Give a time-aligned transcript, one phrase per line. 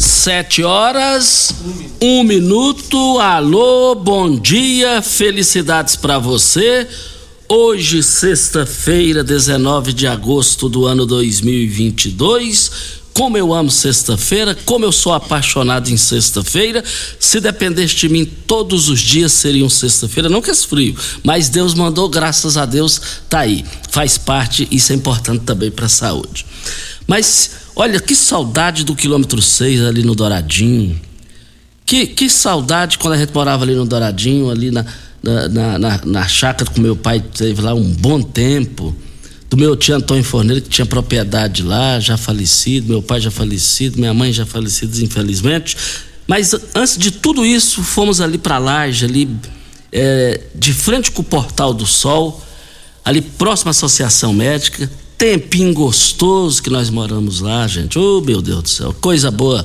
[0.00, 1.54] Sete horas,
[2.00, 3.18] um minuto.
[3.18, 6.88] Alô, bom dia, felicidades para você.
[7.46, 12.70] Hoje, sexta-feira, 19 de agosto do ano 2022.
[13.12, 16.82] Como eu amo sexta-feira, como eu sou apaixonado em sexta-feira.
[17.18, 20.30] Se dependesse de mim, todos os dias seriam sexta-feira.
[20.30, 23.66] Não que é frio, mas Deus mandou, graças a Deus, tá aí.
[23.90, 26.46] Faz parte, isso é importante também para a saúde.
[27.06, 27.50] Mas
[27.80, 31.00] olha que saudade do quilômetro 6 ali no Douradinho.
[31.86, 34.84] Que, que saudade quando a gente morava ali no Douradinho, ali na,
[35.22, 38.94] na, na, na, na chácara com meu pai, teve lá um bom tempo.
[39.48, 43.98] Do meu tio Antônio Forneiro, que tinha propriedade lá, já falecido, meu pai já falecido,
[43.98, 45.76] minha mãe já falecida, infelizmente.
[46.26, 49.28] Mas antes de tudo isso, fomos ali para Laje, ali
[49.90, 52.44] é, de frente com o Portal do Sol,
[53.02, 54.88] ali próximo à Associação Médica
[55.20, 57.98] tempinho gostoso que nós moramos lá, gente.
[57.98, 59.62] Oh, meu Deus do céu, coisa boa.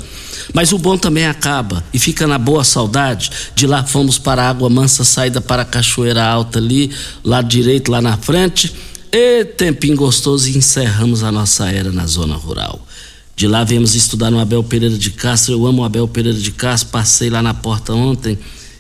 [0.53, 3.31] Mas o bom também acaba e fica na boa saudade.
[3.55, 6.91] De lá fomos para a Água Mansa, saída para a Cachoeira Alta ali,
[7.23, 8.75] lado direito, lá na frente.
[9.09, 12.85] E tempinho gostoso e encerramos a nossa era na zona rural.
[13.33, 15.53] De lá viemos estudar no Abel Pereira de Castro.
[15.53, 16.89] Eu amo o Abel Pereira de Castro.
[16.89, 18.37] Passei lá na porta ontem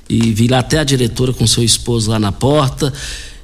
[0.09, 2.91] e vi lá até a diretora com seu esposo lá na porta.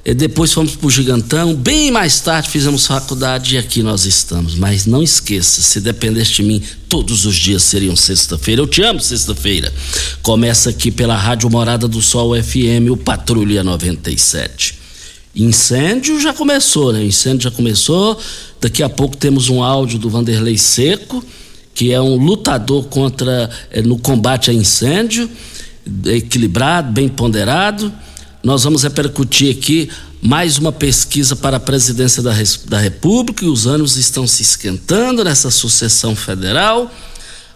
[0.04, 1.54] Depois fomos para o Gigantão.
[1.54, 4.56] Bem mais tarde fizemos faculdade e aqui nós estamos.
[4.56, 8.60] Mas não esqueça, se dependesse de mim, todos os dias seriam sexta-feira.
[8.60, 9.72] Eu te amo, sexta-feira.
[10.20, 14.80] Começa aqui pela Rádio Morada do Sol FM, o Patrulha 97.
[15.36, 17.04] Incêndio já começou, né?
[17.04, 18.18] Incêndio já começou.
[18.60, 21.24] Daqui a pouco temos um áudio do Vanderlei Seco,
[21.72, 25.30] que é um lutador contra é, no combate a incêndio,
[26.06, 27.92] equilibrado, bem ponderado
[28.42, 29.88] nós vamos repercutir aqui
[30.20, 32.32] mais uma pesquisa para a presidência da,
[32.66, 36.90] da República e os ânimos estão se esquentando nessa sucessão federal.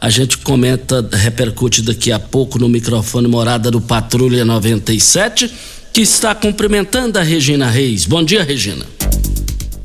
[0.01, 5.53] A gente comenta, repercute daqui a pouco no microfone Morada do Patrulha 97,
[5.93, 8.05] que está cumprimentando a Regina Reis.
[8.05, 8.87] Bom dia, Regina.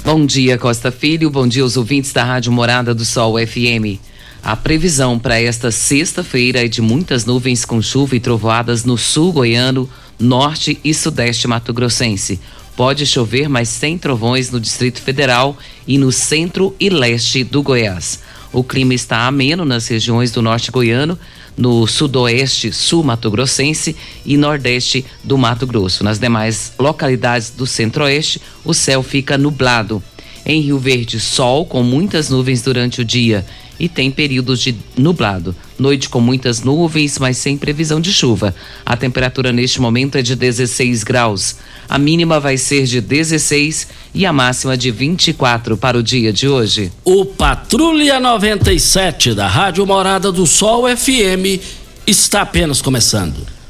[0.04, 1.32] Bom dia, Costa Filho.
[1.32, 3.98] Bom dia aos ouvintes da Rádio Morada do Sol FM.
[4.44, 9.32] A previsão para esta sexta-feira é de muitas nuvens com chuva e trovoadas no sul
[9.32, 9.88] goiano,
[10.22, 12.40] norte e sudeste mato-grossense.
[12.76, 15.58] Pode chover, mas sem trovões no Distrito Federal
[15.88, 18.20] e no centro e leste do Goiás.
[18.54, 21.18] O clima está ameno nas regiões do norte goiano,
[21.58, 23.96] no sudoeste sul mato-grossense
[24.26, 26.04] e nordeste do Mato Grosso.
[26.04, 30.04] Nas demais localidades do centro-oeste, o céu fica nublado.
[30.46, 33.46] Em Rio Verde, sol com muitas nuvens durante o dia
[33.82, 35.56] e tem períodos de nublado.
[35.80, 38.54] Noite com muitas nuvens, mas sem previsão de chuva.
[38.86, 41.56] A temperatura neste momento é de 16 graus.
[41.90, 46.48] A mínima vai ser de 16 e a máxima de 24 para o dia de
[46.48, 46.92] hoje.
[47.04, 51.60] O Patrulha 97 da Rádio Morada do Sol FM
[52.06, 53.61] está apenas começando.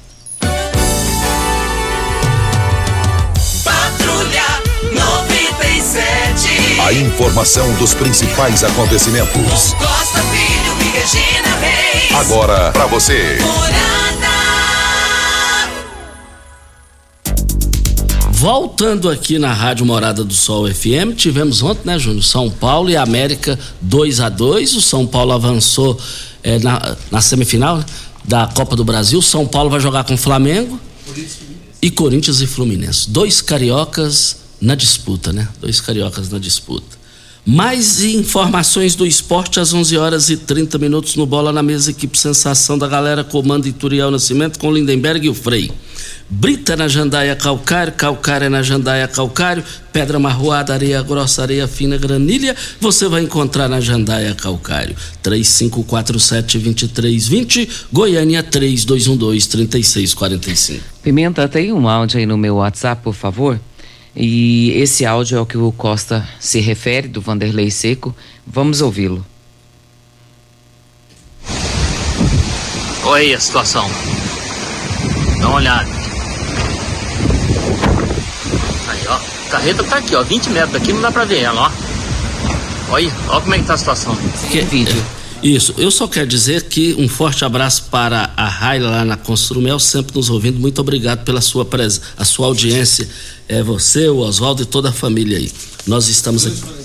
[6.92, 9.74] A informação dos principais acontecimentos.
[9.76, 12.12] Costa Filho e Regina Reis.
[12.16, 13.38] Agora para você.
[18.32, 22.26] Voltando aqui na Rádio Morada do Sol FM, tivemos ontem, né, Júnior?
[22.26, 25.98] São Paulo e América 2 a 2 O São Paulo avançou
[26.44, 27.86] é, na, na semifinal né,
[28.26, 29.22] da Copa do Brasil.
[29.22, 30.78] São Paulo vai jogar com o Flamengo
[31.82, 33.10] e Corinthians e Fluminense.
[33.10, 35.48] Dois cariocas na disputa, né?
[35.60, 37.02] Dois cariocas na disputa.
[37.44, 42.16] Mais informações do esporte às 11 horas e 30 minutos no Bola na Mesa, equipe
[42.16, 45.72] Sensação da galera, comando Ituriel Nascimento com Lindenberg e o Frei.
[46.30, 52.56] Brita na jandaia calcário, calcário na jandaia calcário, pedra marroada, areia grossa, areia fina, granilha,
[52.80, 54.96] você vai encontrar na jandaia calcário.
[55.24, 60.80] 3547-2320, Goiânia 3212-3645.
[61.02, 63.60] Pimenta, tem um áudio aí no meu WhatsApp, por favor?
[64.16, 68.16] E esse áudio é o que o Costa se refere, do Vanderlei Seco.
[68.46, 69.26] Vamos ouvi-lo.
[73.04, 73.90] Olha aí a situação.
[75.40, 75.90] Dá uma olhada.
[78.90, 79.16] Aí, ó.
[79.16, 80.24] A carreta tá aqui, ó.
[80.24, 81.72] 20 metros daqui não dá pra ver ela, ó.
[82.94, 84.16] Olha, ó como é que tá a situação.
[84.52, 85.04] Que vídeo.
[85.44, 89.80] Isso, eu só quero dizer que um forte abraço para a Raila lá na Construmel,
[89.80, 90.60] sempre nos ouvindo.
[90.60, 93.10] Muito obrigado pela sua presença, a sua audiência.
[93.48, 95.52] É você, o Oswaldo e toda a família aí.
[95.88, 96.82] Nós estamos aqui.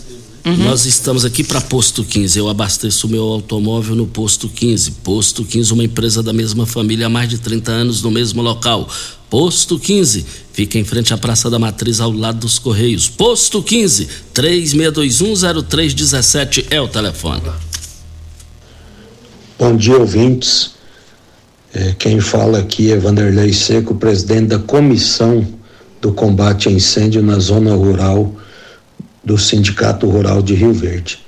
[0.47, 0.57] Uhum.
[0.59, 2.39] Nós estamos aqui para Posto 15.
[2.39, 4.93] Eu abasteço o meu automóvel no Posto 15.
[5.03, 8.89] Posto 15, uma empresa da mesma família há mais de 30 anos no mesmo local.
[9.29, 13.09] Posto 15, fica em frente à Praça da Matriz, ao lado dos Correios.
[13.09, 17.43] Posto 15, 36210317 é o telefone.
[19.59, 20.73] Bom dia, ouvintes.
[21.73, 25.47] É, quem fala aqui é Vanderlei Seco, presidente da Comissão
[25.99, 28.35] do Combate a Incêndio na Zona Rural
[29.25, 31.21] do Sindicato Rural de Rio Verde.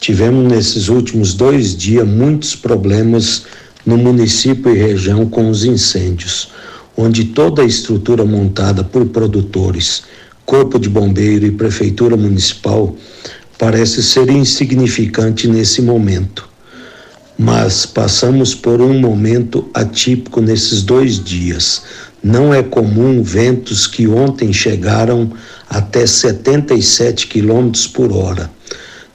[0.00, 3.44] Tivemos nesses últimos dois dias muitos problemas
[3.86, 6.50] no município e região com os incêndios,
[6.96, 10.02] onde toda a estrutura montada por produtores,
[10.44, 12.96] Corpo de Bombeiro e Prefeitura Municipal
[13.56, 16.47] parece ser insignificante nesse momento
[17.38, 21.82] mas passamos por um momento atípico nesses dois dias.
[22.20, 25.30] Não é comum ventos que ontem chegaram
[25.70, 28.50] até 77 quilômetros por hora.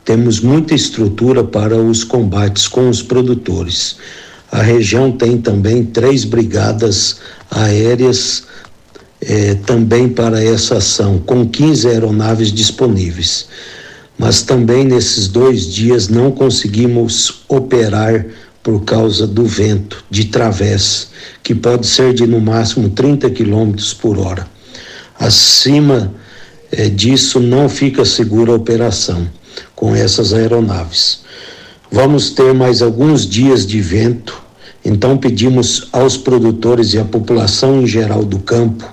[0.05, 3.97] Temos muita estrutura para os combates com os produtores.
[4.49, 7.17] A região tem também três brigadas
[7.51, 8.43] aéreas
[9.19, 13.47] eh, também para essa ação, com 15 aeronaves disponíveis
[14.23, 18.25] mas também nesses dois dias não conseguimos operar
[18.63, 21.09] por causa do vento de través,
[21.43, 24.47] que pode ser de no máximo 30 km por hora.
[25.19, 26.13] Acima
[26.71, 29.27] eh, disso, não fica segura a operação
[29.75, 31.23] com essas aeronaves.
[31.91, 34.41] Vamos ter mais alguns dias de vento,
[34.85, 38.89] então pedimos aos produtores e à população em geral do campo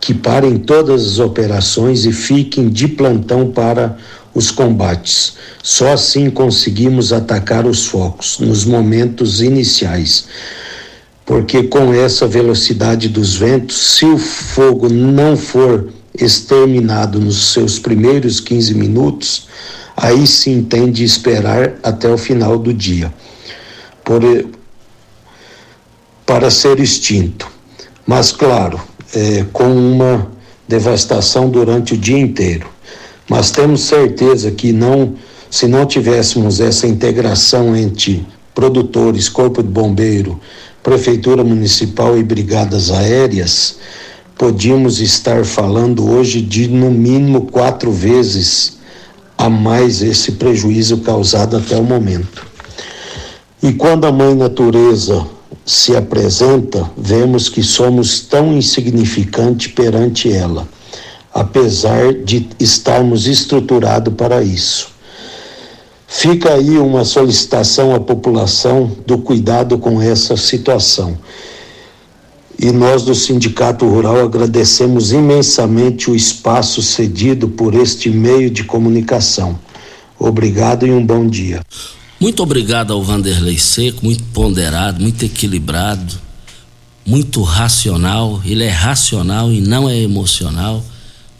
[0.00, 3.98] que parem todas as operações e fiquem de plantão para
[4.40, 5.34] os combates.
[5.62, 10.26] Só assim conseguimos atacar os focos nos momentos iniciais.
[11.26, 18.40] Porque com essa velocidade dos ventos, se o fogo não for exterminado nos seus primeiros
[18.40, 19.46] 15 minutos,
[19.96, 23.12] aí sim tem de esperar até o final do dia
[24.02, 24.22] por,
[26.26, 27.46] para ser extinto.
[28.06, 28.80] Mas, claro,
[29.14, 30.32] é, com uma
[30.66, 32.79] devastação durante o dia inteiro
[33.30, 35.14] mas temos certeza que não,
[35.48, 40.40] se não tivéssemos essa integração entre produtores, corpo de bombeiro,
[40.82, 43.76] prefeitura municipal e brigadas aéreas,
[44.36, 48.78] podíamos estar falando hoje de no mínimo quatro vezes
[49.38, 52.44] a mais esse prejuízo causado até o momento.
[53.62, 55.24] E quando a mãe natureza
[55.64, 60.66] se apresenta, vemos que somos tão insignificantes perante ela
[61.32, 64.88] apesar de estarmos estruturados para isso.
[66.12, 71.16] Fica aí uma solicitação à população do cuidado com essa situação.
[72.58, 79.58] E nós do Sindicato Rural agradecemos imensamente o espaço cedido por este meio de comunicação.
[80.18, 81.62] Obrigado e um bom dia.
[82.20, 86.20] Muito obrigado ao Vanderlei Seco, muito ponderado, muito equilibrado,
[87.06, 88.42] muito racional.
[88.44, 90.84] Ele é racional e não é emocional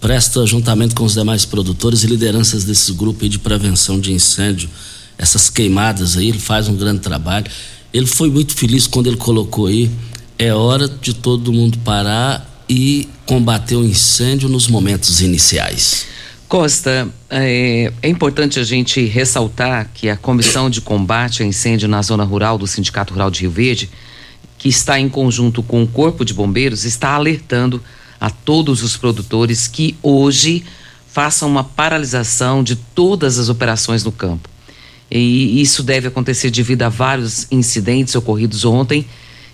[0.00, 4.68] presta juntamente com os demais produtores e lideranças desse grupo de prevenção de incêndio,
[5.18, 7.46] essas queimadas aí, ele faz um grande trabalho.
[7.92, 9.90] Ele foi muito feliz quando ele colocou aí,
[10.38, 16.06] é hora de todo mundo parar e combater o incêndio nos momentos iniciais.
[16.48, 22.00] Costa, é, é, importante a gente ressaltar que a Comissão de Combate a Incêndio na
[22.00, 23.90] Zona Rural do Sindicato Rural de Rio Verde,
[24.56, 27.82] que está em conjunto com o Corpo de Bombeiros, está alertando
[28.20, 30.64] a todos os produtores que hoje
[31.10, 34.48] façam uma paralisação de todas as operações no campo.
[35.10, 39.06] E isso deve acontecer devido a vários incidentes ocorridos ontem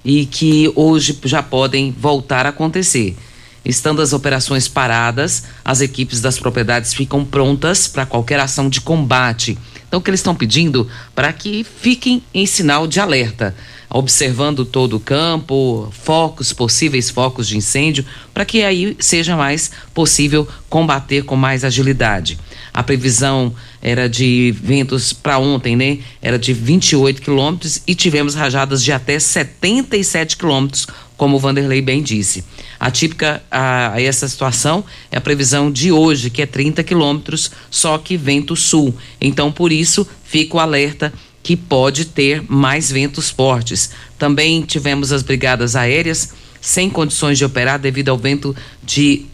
[0.04, 3.16] e que hoje já podem voltar a acontecer.
[3.64, 9.58] Estando as operações paradas, as equipes das propriedades ficam prontas para qualquer ação de combate.
[9.88, 13.55] Então, o que eles estão pedindo para que fiquem em sinal de alerta
[13.88, 20.47] observando todo o campo, focos, possíveis focos de incêndio, para que aí seja mais possível
[20.69, 22.38] combater com mais agilidade.
[22.73, 25.99] A previsão era de ventos para ontem, né?
[26.21, 32.02] Era de 28 quilômetros e tivemos rajadas de até 77 quilômetros, como o Vanderlei bem
[32.02, 32.45] disse.
[32.78, 37.50] A típica a, a, essa situação é a previsão de hoje, que é 30 quilômetros,
[37.71, 38.95] só que vento sul.
[39.21, 43.90] Então, por isso, fica o alerta que pode ter mais ventos fortes.
[44.18, 49.26] Também tivemos as brigadas aéreas sem condições de operar devido ao vento de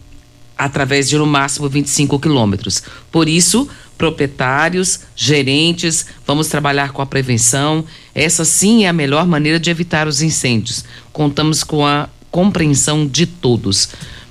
[0.55, 2.83] através de no máximo 25 quilômetros.
[3.11, 7.83] Por isso, proprietários, gerentes, vamos trabalhar com a prevenção.
[8.13, 10.85] Essa sim é a melhor maneira de evitar os incêndios.
[11.11, 13.89] Contamos com a compreensão de todos.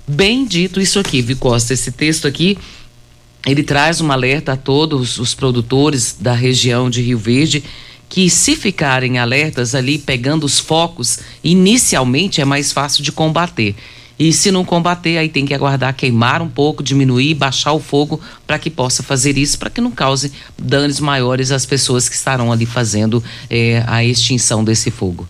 [0.08, 1.72] Bem dito isso aqui, Vi Costa.
[1.72, 2.58] Esse texto aqui
[3.46, 7.62] ele traz um alerta a todos os produtores da região de Rio Verde
[8.08, 13.76] que se ficarem alertas ali pegando os focos, inicialmente é mais fácil de combater.
[14.18, 18.20] E se não combater, aí tem que aguardar queimar um pouco, diminuir, baixar o fogo
[18.46, 22.52] para que possa fazer isso, para que não cause danos maiores às pessoas que estarão
[22.52, 25.26] ali fazendo eh, a extinção desse fogo.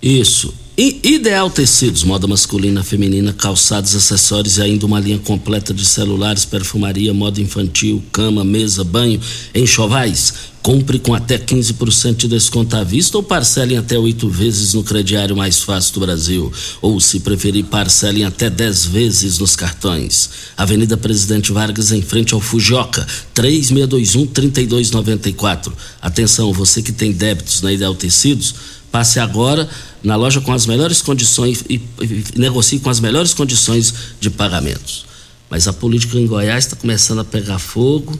[0.00, 0.54] Isso.
[0.84, 7.14] Ideal Tecidos, moda masculina, feminina, calçados, acessórios e ainda uma linha completa de celulares, perfumaria,
[7.14, 9.20] moda infantil, cama, mesa, banho,
[9.54, 10.50] enxovais.
[10.60, 15.36] Compre com até 15% de desconto à vista ou parcelem até oito vezes no crediário
[15.36, 16.52] mais fácil do Brasil.
[16.80, 20.30] Ou, se preferir, parcelem até 10 vezes nos cartões.
[20.56, 25.72] Avenida Presidente Vargas, em frente ao Fujioka, 3621-3294.
[26.00, 29.68] Atenção, você que tem débitos na Ideal Tecidos, passe agora
[30.04, 34.28] na loja com as melhores condições e, e, e negocie com as melhores condições de
[34.28, 35.06] pagamentos.
[35.48, 38.18] Mas a política em Goiás está começando a pegar fogo.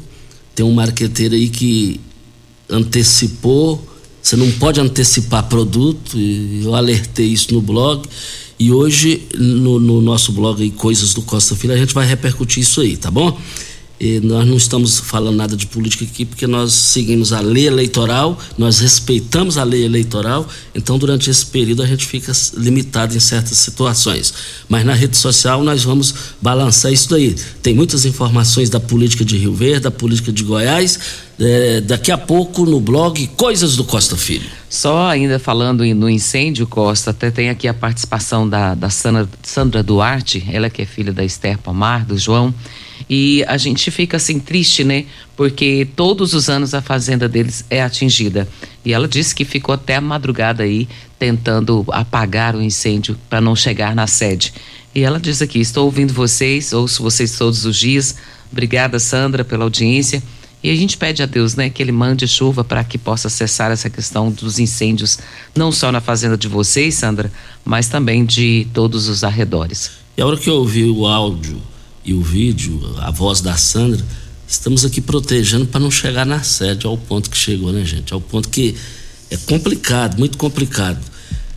[0.55, 2.00] Tem um marqueteiro aí que
[2.69, 3.87] antecipou.
[4.23, 6.19] Você não pode antecipar produto.
[6.19, 8.09] eu alertei isso no blog.
[8.59, 12.62] E hoje, no, no nosso blog aí, Coisas do Costa Filho, a gente vai repercutir
[12.62, 13.37] isso aí, tá bom?
[14.02, 18.37] E nós não estamos falando nada de política aqui porque nós seguimos a lei eleitoral,
[18.59, 20.44] nós respeitamos a lei eleitoral,
[20.75, 24.35] então durante esse período a gente fica limitado em certas situações.
[24.68, 27.37] Mas na rede social nós vamos balançar isso daí.
[27.62, 30.99] Tem muitas informações da política de Rio Verde, da política de Goiás,
[31.38, 34.50] é, daqui a pouco no blog Coisas do Costa Filho.
[34.68, 39.80] Só ainda falando no incêndio, Costa, até tem aqui a participação da, da Sandra, Sandra
[39.80, 42.52] Duarte, ela que é filha da Esther Pomar, do João.
[43.09, 45.04] E a gente fica assim triste, né?
[45.37, 48.49] Porque todos os anos a fazenda deles é atingida.
[48.85, 53.54] E ela disse que ficou até a madrugada aí tentando apagar o incêndio para não
[53.54, 54.52] chegar na sede.
[54.94, 58.16] E ela diz aqui: Estou ouvindo vocês, ouço vocês todos os dias.
[58.50, 60.23] Obrigada, Sandra, pela audiência.
[60.62, 63.73] E a gente pede a Deus, né, que Ele mande chuva para que possa cessar
[63.73, 65.18] essa questão dos incêndios,
[65.56, 67.32] não só na fazenda de vocês, Sandra,
[67.64, 69.90] mas também de todos os arredores.
[70.16, 71.61] E a hora que eu ouvi o áudio
[72.04, 74.04] e o vídeo, a voz da Sandra,
[74.47, 78.12] estamos aqui protegendo para não chegar na sede ao ponto que chegou, né, gente?
[78.12, 78.75] Ao ponto que
[79.30, 81.00] é complicado, muito complicado.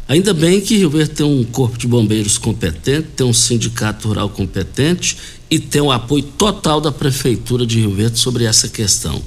[0.08, 4.30] Ainda bem que Rio Verde tem um corpo de bombeiros competente, tem um sindicato rural
[4.30, 5.18] competente
[5.50, 9.22] e tem o apoio total da prefeitura de Rio Verde sobre essa questão.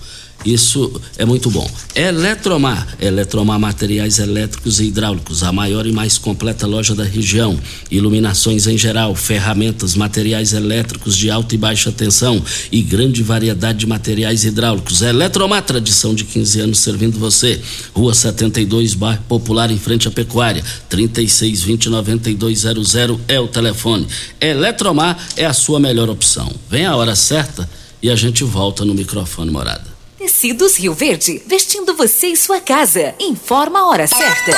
[0.44, 1.68] Isso é muito bom.
[1.94, 7.58] Eletromar, Eletromar Materiais Elétricos e Hidráulicos, a maior e mais completa loja da região.
[7.90, 13.86] Iluminações em geral, ferramentas, materiais elétricos de alta e baixa tensão e grande variedade de
[13.86, 15.02] materiais hidráulicos.
[15.02, 17.60] Eletromar, tradição de 15 anos servindo você.
[17.92, 20.62] Rua 72, bairro Popular, em frente à Pecuária.
[20.88, 22.94] 3620 9200
[23.26, 24.06] é o telefone.
[24.40, 26.50] Eletromar é a sua melhor opção.
[26.70, 27.68] Vem a hora certa
[28.00, 29.97] e a gente volta no microfone morada.
[30.18, 33.14] Tecidos Rio Verde, vestindo você e sua casa.
[33.20, 34.50] Informa a hora certa.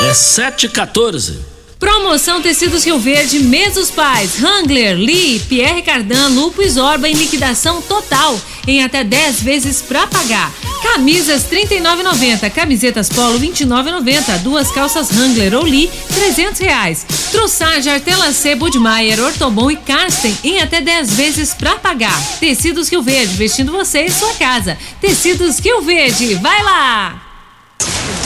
[0.00, 1.57] É 7h14.
[1.78, 7.80] Promoção Tecidos Rio Verde, Mesos Pais, Hangler, Lee, Pierre Cardan, Lupo e Zorba em liquidação
[7.80, 10.52] total, em até 10 vezes para pagar.
[10.82, 17.06] Camisas 39,90, camisetas Polo 29,90, duas calças Hangler ou Lee 300 reais.
[17.30, 22.20] Trussage, Artelacê, Budmeier, Ortobon e Karsten em até 10 vezes para pagar.
[22.40, 24.76] Tecidos Rio Verde, vestindo você e sua casa.
[25.00, 27.27] Tecidos Rio Verde, vai lá!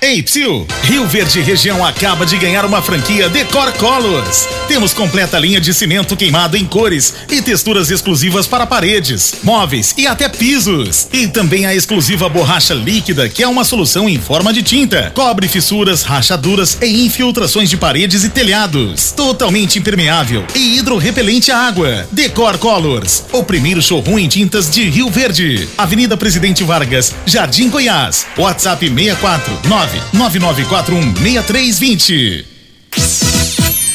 [0.00, 4.46] Ei, Psil, Rio Verde Região acaba de ganhar uma franquia Decor Colors.
[4.68, 10.06] Temos completa linha de cimento queimado em cores e texturas exclusivas para paredes, móveis e
[10.06, 11.08] até pisos.
[11.12, 15.10] E também a exclusiva borracha líquida, que é uma solução em forma de tinta.
[15.16, 19.10] Cobre fissuras, rachaduras e infiltrações de paredes e telhados.
[19.10, 22.06] Totalmente impermeável e hidrorrepelente à água.
[22.12, 25.68] Decor Colors, o primeiro showroom em tintas de Rio Verde.
[25.76, 28.28] Avenida Presidente Vargas, Jardim Goiás.
[28.36, 32.44] WhatsApp 649 99416320.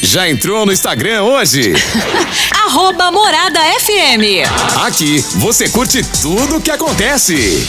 [0.02, 1.74] Já entrou no Instagram hoje?
[2.66, 4.48] Arroba Morada FM.
[4.86, 7.68] Aqui você curte tudo o que acontece.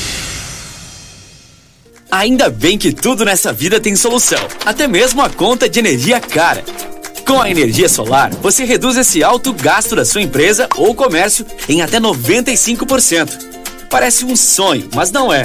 [2.11, 6.65] Ainda bem que tudo nessa vida tem solução, até mesmo a conta de energia cara.
[7.27, 11.81] Com a energia solar, você reduz esse alto gasto da sua empresa ou comércio em
[11.81, 13.31] até 95%.
[13.89, 15.45] Parece um sonho, mas não é.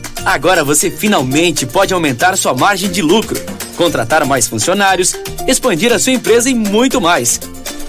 [0.25, 3.39] Agora você finalmente pode aumentar sua margem de lucro,
[3.75, 5.15] contratar mais funcionários,
[5.47, 7.39] expandir a sua empresa e muito mais.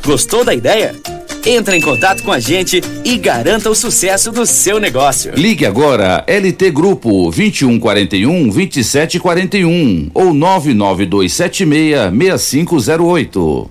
[0.04, 0.94] Gostou da ideia?
[1.44, 5.32] Entre em contato com a gente e garanta o sucesso do seu negócio.
[5.34, 13.70] Ligue agora LT Grupo 2141 2741 ou 99276 6508.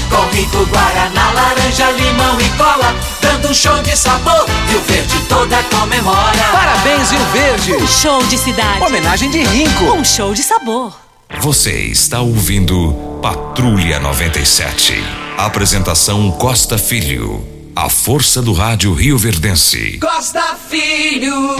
[0.11, 4.45] com rico guaraná, laranja, limão e cola, dando um show de sabor.
[4.69, 6.43] Rio Verde toda comemora.
[6.51, 7.73] Parabéns, Rio Verde.
[7.73, 8.83] Um show de cidade.
[8.83, 9.85] Homenagem de Rinco.
[9.85, 10.93] Um show de sabor.
[11.39, 15.01] Você está ouvindo Patrulha 97.
[15.37, 17.47] Apresentação Costa Filho.
[17.73, 19.97] A força do rádio Rio Verdense.
[19.99, 21.55] Costa Filho,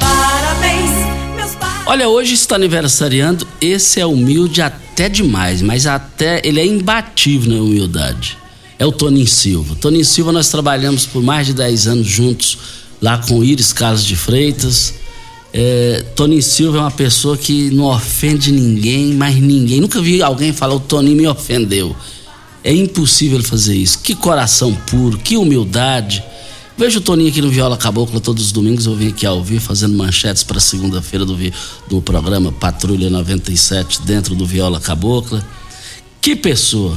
[0.00, 1.23] parabéns.
[1.86, 3.46] Olha, hoje está aniversariando.
[3.60, 8.38] Esse é humilde até demais, mas até ele é imbatível na humildade.
[8.78, 9.76] É o Toninho Silva.
[9.76, 12.58] Toninho Silva, nós trabalhamos por mais de 10 anos juntos
[13.00, 14.94] lá com o Iris Carlos de Freitas.
[15.52, 19.80] É, Toninho Silva é uma pessoa que não ofende ninguém, mas ninguém.
[19.80, 21.94] Nunca vi alguém falar o Toninho me ofendeu.
[22.64, 23.98] É impossível fazer isso.
[23.98, 26.24] Que coração puro, que humildade.
[26.76, 28.86] Vejo o Toninho aqui no Viola Cabocla todos os domingos.
[28.86, 31.36] Eu vim aqui ao vivo fazendo manchetes para segunda-feira do,
[31.88, 35.46] do programa Patrulha 97 dentro do Viola Cabocla.
[36.20, 36.96] Que pessoa.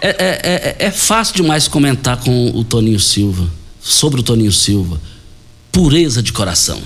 [0.00, 3.50] É, é, é, é fácil demais comentar com o Toninho Silva,
[3.80, 5.00] sobre o Toninho Silva.
[5.72, 6.80] Pureza de coração.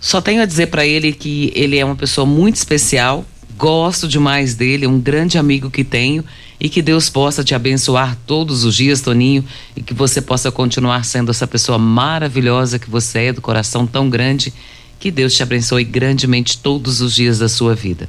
[0.00, 3.26] Só tenho a dizer para ele que ele é uma pessoa muito especial,
[3.58, 6.24] gosto demais dele, é um grande amigo que tenho
[6.64, 9.44] e que Deus possa te abençoar todos os dias, Toninho,
[9.76, 14.08] e que você possa continuar sendo essa pessoa maravilhosa que você é, do coração tão
[14.08, 14.50] grande.
[14.98, 18.08] Que Deus te abençoe grandemente todos os dias da sua vida.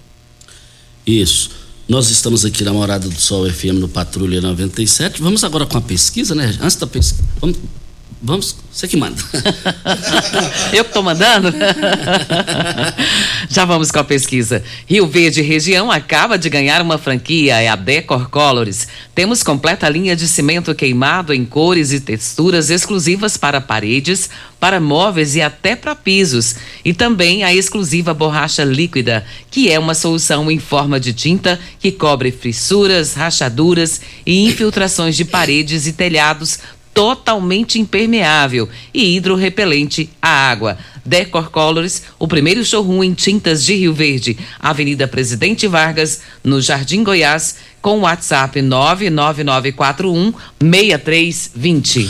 [1.06, 1.50] Isso.
[1.86, 5.22] Nós estamos aqui na Morada do Sol FM no Patrulha 97.
[5.22, 6.58] Vamos agora com a pesquisa, né?
[6.62, 7.26] Antes da pesquisa.
[7.41, 7.58] Vamos,
[8.21, 9.21] vamos, você que manda.
[10.73, 11.54] Eu que estou mandando?
[13.49, 14.63] Já vamos com a pesquisa.
[14.86, 18.88] Rio Verde Região acaba de ganhar uma franquia, é a Decor Colors.
[19.13, 25.36] Temos completa linha de cimento queimado em cores e texturas exclusivas para paredes, para móveis
[25.36, 26.56] e até para pisos.
[26.84, 31.91] E também a exclusiva borracha líquida, que é uma solução em forma de tinta que
[31.91, 36.60] cobre fissuras, rachaduras e infiltrações de paredes e telhados
[36.96, 40.78] totalmente impermeável e hidrorrepelente à água.
[41.06, 47.04] Decor Colors, o primeiro showroom em tintas de Rio Verde, Avenida Presidente Vargas, no Jardim
[47.04, 52.10] Goiás, com WhatsApp 99941 6320.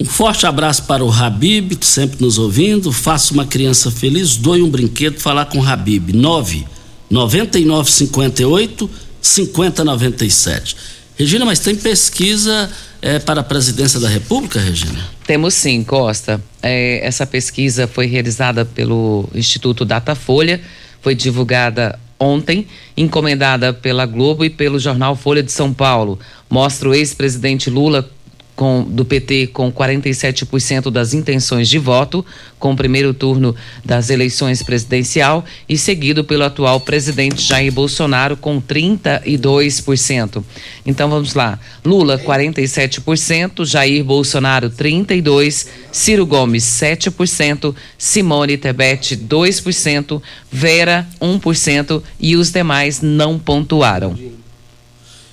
[0.00, 2.92] Um forte abraço para o Habib, sempre nos ouvindo.
[2.92, 6.12] Faça uma criança feliz, doe um brinquedo, falar com o Habib.
[6.12, 6.66] 9
[7.08, 8.90] 9958
[9.22, 10.76] 5097.
[11.16, 12.68] Regina, mas tem pesquisa
[13.04, 15.06] é, para a presidência da República, Regina?
[15.26, 16.40] Temos sim, Costa.
[16.62, 20.58] É, essa pesquisa foi realizada pelo Instituto Datafolha,
[21.02, 26.18] foi divulgada ontem, encomendada pela Globo e pelo jornal Folha de São Paulo.
[26.48, 28.08] Mostra o ex-presidente Lula
[28.56, 32.24] com, do PT com 47% das intenções de voto,
[32.58, 38.60] com o primeiro turno das eleições presidencial, e seguido pelo atual presidente Jair Bolsonaro com
[38.60, 40.42] 32%.
[40.86, 51.06] Então vamos lá: Lula 47%, Jair Bolsonaro 32%, Ciro Gomes 7%, Simone Tebet 2%, Vera
[51.20, 54.16] 1% e os demais não pontuaram.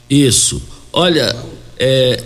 [0.09, 0.61] Isso.
[0.91, 1.33] Olha,
[1.79, 2.21] é,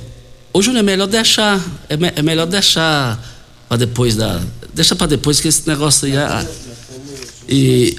[0.56, 1.62] Ô Júnior, é melhor deixar.
[1.90, 3.22] É, me, é melhor deixar
[3.68, 4.42] para depois da.
[4.74, 6.16] Deixa para depois que esse negócio aí.
[6.16, 6.48] É,
[7.50, 7.98] e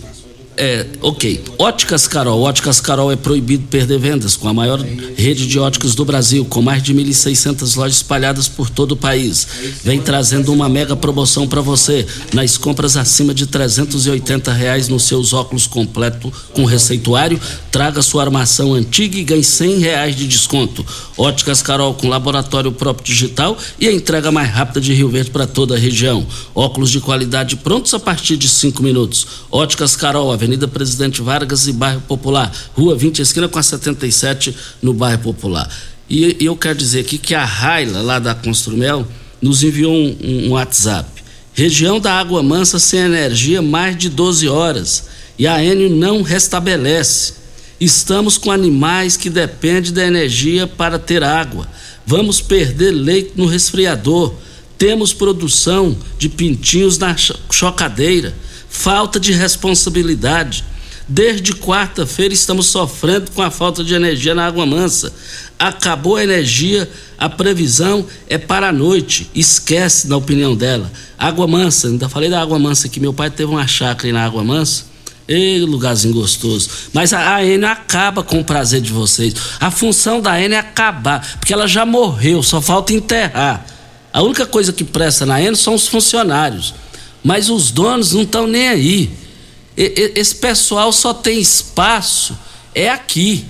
[0.56, 1.44] é, ok.
[1.58, 2.40] Óticas Carol.
[2.40, 4.80] Óticas Carol é proibido perder vendas com a maior
[5.16, 9.46] rede de óticas do Brasil, com mais de 1.600 lojas espalhadas por todo o país.
[9.84, 15.34] Vem trazendo uma mega promoção para você nas compras acima de 380 reais nos seus
[15.34, 17.38] óculos completo com receituário.
[17.70, 20.84] Traga sua armação antiga e ganhe 100 reais de desconto.
[21.18, 25.46] Óticas Carol com laboratório próprio digital e a entrega mais rápida de Rio Verde para
[25.46, 26.26] toda a região.
[26.54, 29.26] Óculos de qualidade prontos a partir de 5 minutos.
[29.50, 34.94] Óticas Carol, Avenida Presidente Vargas e Bairro Popular, Rua 20, esquina com a 77, no
[34.94, 35.68] Bairro Popular.
[36.08, 39.04] E, e eu quero dizer aqui que a Raila, lá da Construmel,
[39.42, 41.10] nos enviou um, um, um WhatsApp.
[41.52, 47.34] Região da Água Mansa sem energia mais de 12 horas e a Enio não restabelece.
[47.80, 51.66] Estamos com animais que dependem da energia para ter água.
[52.06, 54.32] Vamos perder leite no resfriador.
[54.78, 57.16] Temos produção de pintinhos na
[57.50, 58.32] chocadeira
[58.68, 60.64] falta de responsabilidade.
[61.08, 65.12] Desde quarta-feira estamos sofrendo com a falta de energia na Água Mansa.
[65.56, 69.30] Acabou a energia, a previsão é para a noite.
[69.32, 70.90] Esquece, na opinião dela.
[71.16, 74.24] Água Mansa, ainda falei da Água Mansa que meu pai teve uma chácara aí na
[74.24, 74.96] Água Mansa.
[75.28, 76.68] Ei, lugarzinho gostoso.
[76.92, 79.34] Mas a, a Enel acaba com o prazer de vocês.
[79.60, 83.64] A função da Enel é acabar, porque ela já morreu, só falta enterrar.
[84.12, 86.74] A única coisa que presta na Enel são os funcionários.
[87.26, 89.10] Mas os donos não estão nem aí.
[89.76, 92.38] Esse pessoal só tem espaço
[92.72, 93.44] é aqui.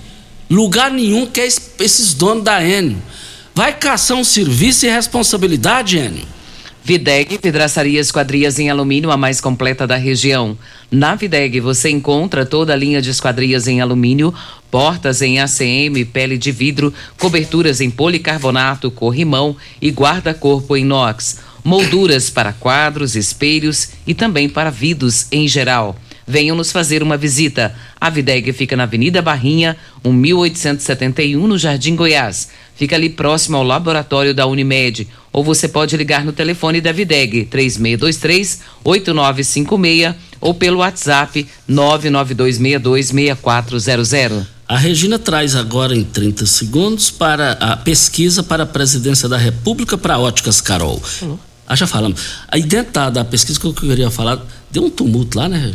[0.49, 2.97] Lugar nenhum que é esses donos da Enio.
[3.53, 6.25] Vai caçar um serviço e responsabilidade, Enio.
[6.83, 10.57] Videg, vidraçaria esquadrias em alumínio, a mais completa da região.
[10.89, 14.33] Na Videg você encontra toda a linha de esquadrias em alumínio,
[14.71, 22.53] portas em ACM, pele de vidro, coberturas em policarbonato, corrimão e guarda-corpo inox molduras para
[22.53, 25.97] quadros, espelhos e também para vidros em geral.
[26.25, 27.75] Venham nos fazer uma visita.
[27.99, 32.47] A Videg fica na Avenida Barrinha, 1871, no Jardim Goiás.
[32.73, 35.09] Fica ali próximo ao laboratório da Unimed.
[35.33, 44.47] Ou você pode ligar no telefone da Videg, 3623 8956 ou pelo WhatsApp 992626400.
[44.69, 49.97] A Regina traz agora em 30 segundos para a pesquisa para a presidência da República
[49.97, 51.03] para Óticas Carol.
[51.21, 51.37] Uhum.
[51.67, 52.21] Ah, já falamos.
[52.47, 55.73] Aí dentro da, da pesquisa que eu queria falar, deu um tumulto lá, né?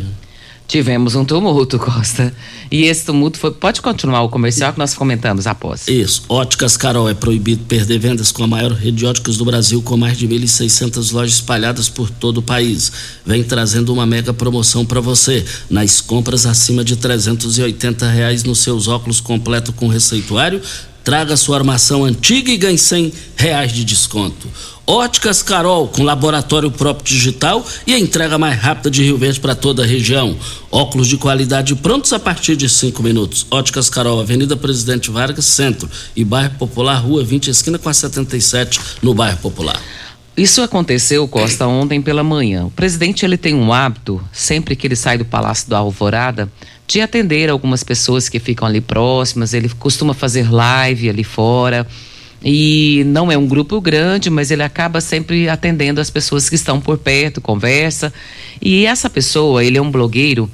[0.67, 2.33] Tivemos um tumulto, Costa.
[2.71, 3.51] E esse tumulto foi.
[3.51, 5.87] Pode continuar o comercial que nós comentamos após.
[5.87, 6.23] Isso.
[6.27, 9.97] Óticas Carol é proibido perder vendas com a maior rede de óticas do Brasil, com
[9.97, 12.91] mais de 1.600 lojas espalhadas por todo o país.
[13.25, 15.45] Vem trazendo uma mega promoção para você.
[15.69, 20.61] Nas compras acima de 380 reais nos seus óculos completo com receituário,
[21.03, 24.47] traga sua armação antiga e ganhe 100 reais de desconto.
[24.85, 29.55] Óticas Carol, com laboratório próprio digital e a entrega mais rápida de Rio Verde para
[29.55, 30.37] toda a região.
[30.69, 33.47] Óculos de qualidade prontos a partir de cinco minutos.
[33.49, 38.79] Óticas Carol, Avenida Presidente Vargas, Centro e Bairro Popular, Rua 20, esquina com a 77,
[39.01, 39.81] no Bairro Popular.
[40.35, 42.65] Isso aconteceu, Costa, ontem pela manhã.
[42.65, 46.51] O presidente ele tem um hábito, sempre que ele sai do Palácio da Alvorada,
[46.87, 49.53] de atender algumas pessoas que ficam ali próximas.
[49.53, 51.87] Ele costuma fazer live ali fora
[52.43, 56.81] e não é um grupo grande, mas ele acaba sempre atendendo as pessoas que estão
[56.81, 58.13] por perto, conversa.
[58.61, 60.49] E essa pessoa, ele é um blogueiro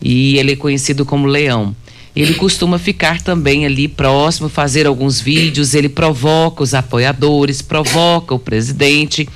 [0.00, 1.74] e ele é conhecido como Leão.
[2.14, 8.38] Ele costuma ficar também ali próximo, fazer alguns vídeos, ele provoca os apoiadores, provoca o
[8.38, 9.28] presidente.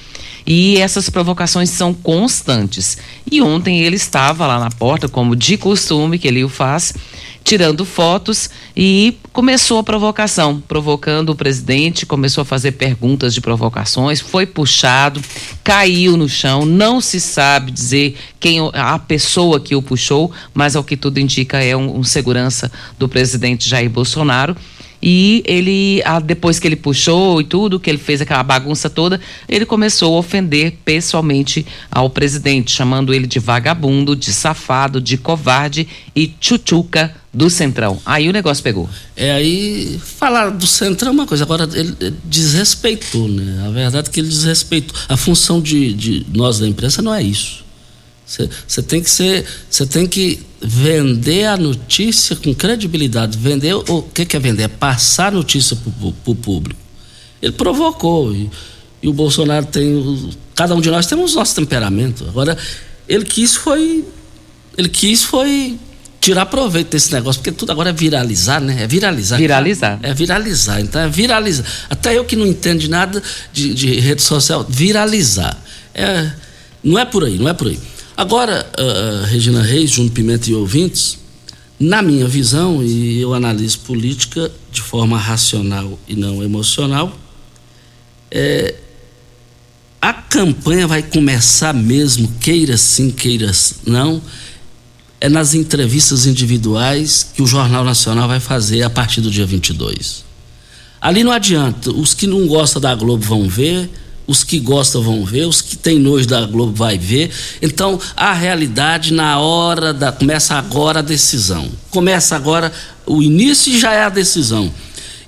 [0.47, 2.99] E essas provocações são constantes.
[3.31, 6.95] E ontem ele estava lá na porta, como de costume que ele o faz,
[7.43, 14.21] tirando fotos e começou a provocação, provocando o presidente, começou a fazer perguntas de provocações,
[14.21, 15.23] foi puxado,
[15.63, 20.83] caiu no chão, não se sabe dizer quem a pessoa que o puxou, mas ao
[20.83, 24.57] que tudo indica é um, um segurança do presidente Jair Bolsonaro
[25.03, 29.67] e ele, depois que ele puxou e tudo, que ele fez aquela bagunça toda, ele
[29.67, 36.27] começou a ofender pessoalmente ao presidente, chamando ele de vagabundo, de safado, de covarde e
[36.27, 38.01] tchutchuca do Centrão.
[38.07, 38.89] Aí o negócio pegou.
[39.15, 43.65] É, aí falar do Centrão é uma coisa, agora ele, desrespeitou, né?
[43.67, 44.97] A verdade é que ele desrespeitou.
[45.09, 47.66] A função de, de nós da imprensa não é isso.
[48.27, 53.39] Você tem que ser, você tem que vender a notícia com credibilidade.
[53.39, 54.65] Vender o que, que é vender?
[54.65, 56.81] É passar a notícia para o público.
[57.41, 58.51] Ele provocou e,
[59.03, 62.25] e, o Bolsonaro tem, cada um de nós temos nosso temperamento.
[62.29, 62.59] Agora
[63.09, 64.05] ele quis foi,
[64.77, 65.79] ele quis foi
[66.21, 68.83] tirar proveito desse negócio, porque tudo agora é viralizar, né?
[68.83, 69.37] É viralizar.
[69.37, 70.01] Viralizar.
[70.03, 70.81] É viralizar.
[70.81, 71.65] Então é viralizar.
[71.89, 75.57] Até eu que não entendo de nada de, de rede social, viralizar.
[75.95, 76.33] É,
[76.83, 77.79] não é por aí, não é por aí.
[78.17, 81.19] Agora, uh, Regina Reis, Júnior Pimenta e ouvintes,
[81.79, 87.15] na minha visão, e eu analiso política de forma racional e não emocional,
[88.31, 88.75] é,
[90.01, 93.53] a campanha vai começar mesmo, queira sim, queira
[93.87, 94.23] não,
[95.21, 100.25] é nas entrevistas individuais que o Jornal Nacional vai fazer a partir do dia 22.
[101.01, 103.91] Ali não adianta, os que não gostam da Globo vão ver,
[104.27, 107.31] os que gostam vão ver, os que têm nojo da Globo vai ver.
[107.63, 111.71] Então, a realidade na hora da começa agora a decisão.
[111.91, 112.73] Começa agora
[113.07, 114.73] o início já é a decisão.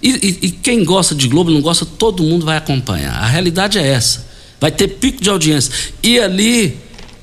[0.02, 3.14] E, e, e, quem gosta de Globo, não gosta, todo mundo vai acompanhar.
[3.22, 4.26] A realidade é essa.
[4.61, 5.72] Vai ter pico de audiência.
[6.02, 6.76] E ali,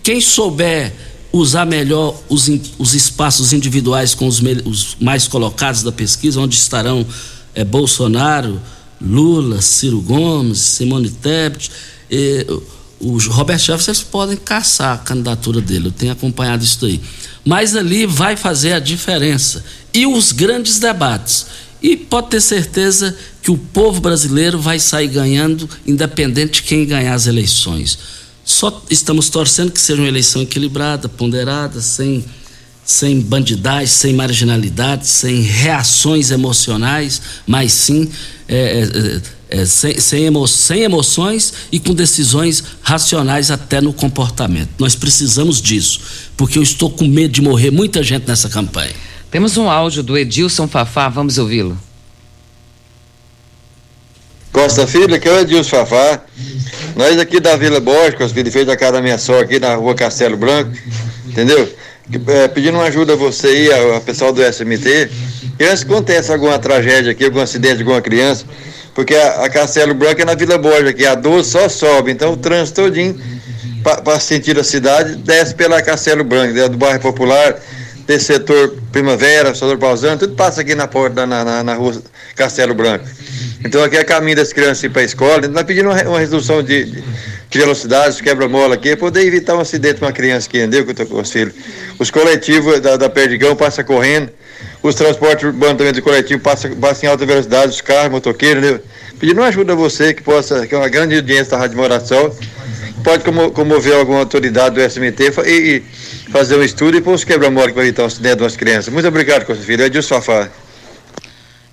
[0.03, 0.93] quem souber
[1.31, 7.05] usar melhor os, os espaços individuais com os, os mais colocados da pesquisa, onde estarão
[7.53, 8.61] é, Bolsonaro,
[9.05, 11.71] Lula, Ciro Gomes, Simone Tebet,
[12.09, 12.45] e,
[12.99, 17.01] o Roberto Jefferson, eles podem caçar a candidatura dele, eu tenho acompanhado isso aí.
[17.43, 19.63] Mas ali vai fazer a diferença.
[19.93, 21.45] E os grandes debates.
[21.81, 27.13] E pode ter certeza que o povo brasileiro vai sair ganhando, independente de quem ganhar
[27.13, 27.99] as eleições.
[28.43, 32.25] Só estamos torcendo que seja uma eleição equilibrada, ponderada, sem
[32.85, 38.07] sem bandidagem, sem marginalidade, sem reações emocionais, mas sim
[38.47, 43.93] é, é, é, é, sem, sem, emo, sem emoções e com decisões racionais até no
[43.93, 44.69] comportamento.
[44.77, 46.01] Nós precisamos disso,
[46.38, 48.93] porque eu estou com medo de morrer muita gente nessa campanha.
[49.31, 51.77] Temos um áudio do Edilson Fafá, vamos ouvi-lo.
[54.51, 56.23] Costa Filho, que é o Edilson Fafá.
[56.95, 59.75] Nós aqui da Vila Borges, Costa Filho, fez a cara da minha só aqui na
[59.75, 60.71] rua Castelo Branco,
[61.25, 61.75] entendeu?
[62.27, 65.10] é, pedindo uma ajuda a você aí, a, a pessoal do SMT,
[65.58, 68.45] que antes acontece alguma tragédia aqui, algum acidente de alguma criança,
[68.93, 72.34] porque a, a Castelo Branco é na Vila Borja, aqui a 12 só sobe, então
[72.34, 73.19] o trânsito todinho
[74.03, 77.55] para sentir a cidade desce pela Castelo Branco, né, do bairro Popular,
[78.08, 82.01] desse setor Primavera, setor Pausano, tudo passa aqui na porta, na, na, na rua
[82.36, 83.05] Castelo Branco.
[83.63, 86.86] Então aqui é caminho das crianças para a escola, nós pedindo uma, uma redução de,
[86.86, 87.03] de,
[87.49, 91.31] de velocidade, quebra-mola aqui, poder evitar um acidente com uma criança que andeu com os
[91.31, 91.53] filhos.
[91.97, 94.29] Os coletivos da, da Perdigão passam correndo,
[94.82, 98.80] os transportes urbanos também do coletivo passam, passam em alta velocidade, os carros, motoqueiros, né?
[99.19, 102.36] Pedindo uma ajuda a você, que possa, que é uma grande audiência da Rádio Moração,
[103.04, 103.23] pode
[103.54, 105.84] comover alguma autoridade do SMT e, e
[106.32, 108.93] fazer um estudo e pôr os quebra-mola para evitar um acidente de umas crianças.
[108.93, 109.84] Muito obrigado, Costa Filho.
[109.84, 110.49] É Edilson Fafá.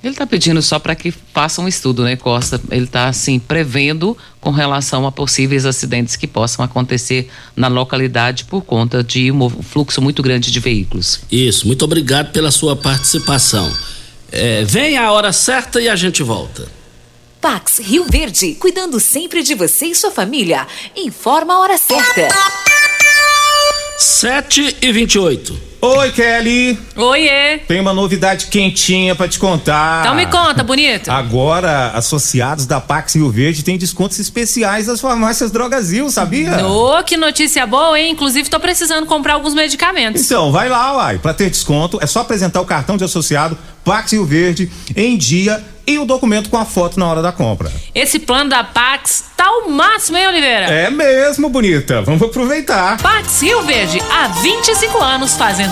[0.02, 2.60] Ele está pedindo só para que faça um estudo, né, Costa?
[2.70, 8.62] Ele está, assim, prevendo com relação a possíveis acidentes que possam acontecer na localidade por
[8.62, 11.20] conta de um fluxo muito grande de veículos.
[11.30, 13.72] Isso, muito obrigado pela sua participação.
[14.32, 16.66] É, vem a hora certa e a gente volta.
[17.40, 20.66] Pax Rio Verde, cuidando sempre de você e sua família.
[20.96, 22.28] Informa a hora certa.
[23.98, 26.78] 7 e 28 Oi, Kelly.
[26.94, 27.58] Oiê.
[27.66, 30.02] Tem uma novidade quentinha para te contar.
[30.02, 31.10] Então me conta, bonito.
[31.10, 36.64] Agora, associados da Pax Rio Verde têm descontos especiais nas farmácias Drogazil, sabia?
[36.64, 38.12] Ô, oh, que notícia boa, hein?
[38.12, 40.24] Inclusive, tô precisando comprar alguns medicamentos.
[40.24, 41.18] Então, vai lá, uai.
[41.18, 45.64] Pra ter desconto, é só apresentar o cartão de associado Pax Rio Verde em dia
[45.86, 47.72] e o documento com a foto na hora da compra.
[47.94, 50.66] Esse plano da Pax tá o máximo, hein, Oliveira?
[50.66, 52.02] É mesmo, bonita.
[52.02, 53.00] Vamos aproveitar.
[53.00, 55.71] Pax Rio Verde, há 25 anos fazendo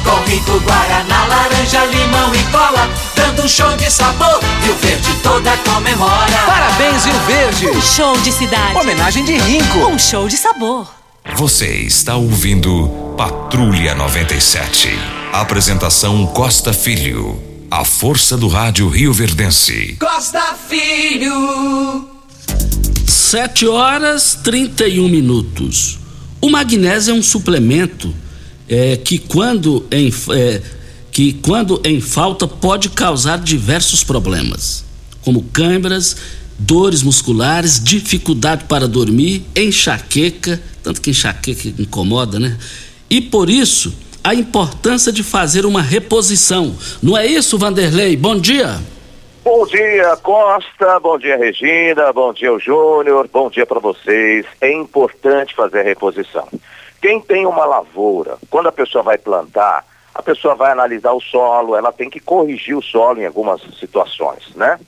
[0.00, 4.40] com rico guaraná, laranja, limão e cola, dando um show de sabor.
[4.62, 6.38] Rio Verde toda comemora.
[6.46, 7.68] Parabéns, Rio Verde.
[7.68, 8.76] Um show de cidade.
[8.76, 9.78] Homenagem de Rinco.
[9.86, 10.86] Um show de sabor.
[11.36, 14.88] Você está ouvindo Patrulha 97.
[15.32, 17.40] Apresentação Costa Filho.
[17.70, 19.96] A força do rádio Rio Verdense.
[20.00, 22.08] Costa Filho.
[23.06, 25.98] 7 horas 31 minutos.
[26.40, 28.12] O magnésio é um suplemento
[28.70, 30.62] é, que, quando em, é,
[31.10, 34.84] que, quando em falta, pode causar diversos problemas,
[35.22, 36.16] como câimbras,
[36.56, 42.56] dores musculares, dificuldade para dormir, enxaqueca, tanto que enxaqueca incomoda, né?
[43.10, 46.76] E por isso, a importância de fazer uma reposição.
[47.02, 48.16] Não é isso, Vanderlei?
[48.16, 48.78] Bom dia.
[49.42, 51.00] Bom dia, Costa.
[51.00, 52.12] Bom dia, Regina.
[52.12, 53.28] Bom dia, Júnior.
[53.32, 54.46] Bom dia para vocês.
[54.60, 56.46] É importante fazer a reposição.
[57.00, 59.84] Quem tem uma lavoura, quando a pessoa vai plantar,
[60.14, 64.54] a pessoa vai analisar o solo, ela tem que corrigir o solo em algumas situações,
[64.54, 64.78] né?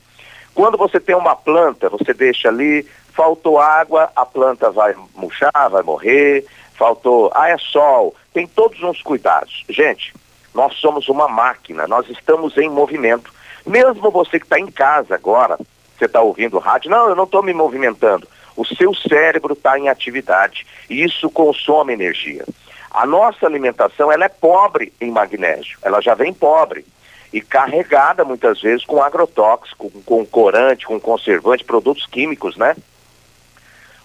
[0.53, 5.81] Quando você tem uma planta, você deixa ali, faltou água, a planta vai murchar, vai
[5.81, 6.45] morrer,
[6.75, 9.63] faltou, ah, é sol, tem todos uns cuidados.
[9.67, 10.13] Gente,
[10.53, 13.33] nós somos uma máquina, nós estamos em movimento.
[13.65, 15.57] Mesmo você que está em casa agora,
[15.97, 18.27] você está ouvindo rádio, não, eu não estou me movimentando.
[18.55, 22.45] O seu cérebro está em atividade e isso consome energia.
[22.91, 26.85] A nossa alimentação ela é pobre em magnésio, ela já vem pobre
[27.33, 32.75] e carregada muitas vezes com agrotóxico, com, corante, com conservante, produtos químicos, né?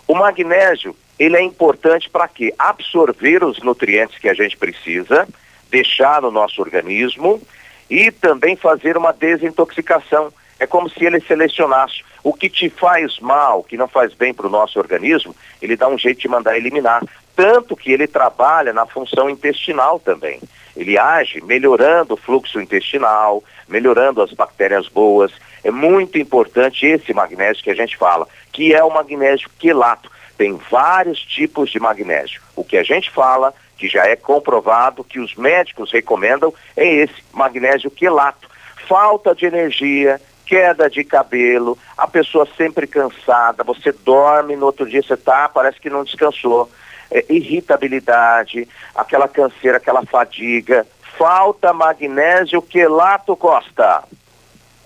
[0.07, 2.55] O magnésio, ele é importante para quê?
[2.59, 5.29] Absorver os nutrientes que a gente precisa,
[5.71, 7.43] deixar no nosso organismo
[7.91, 10.33] e também fazer uma desintoxicação.
[10.59, 14.47] É como se ele selecionasse o que te faz mal, que não faz bem para
[14.47, 17.03] o nosso organismo, ele dá um jeito de mandar eliminar.
[17.37, 20.41] Tanto que ele trabalha na função intestinal também.
[20.77, 25.33] Ele age melhorando o fluxo intestinal, melhorando as bactérias boas.
[25.63, 30.11] É muito importante esse magnésio que a gente fala, que é o magnésio quelato.
[30.37, 32.41] Tem vários tipos de magnésio.
[32.55, 37.23] O que a gente fala, que já é comprovado, que os médicos recomendam, é esse
[37.33, 38.49] magnésio quelato.
[38.89, 45.03] Falta de energia, queda de cabelo, a pessoa sempre cansada, você dorme, no outro dia
[45.03, 46.71] você tá, parece que não descansou.
[47.11, 50.87] É, irritabilidade, aquela canseira, aquela fadiga,
[51.17, 54.05] falta magnésio quelato Costa.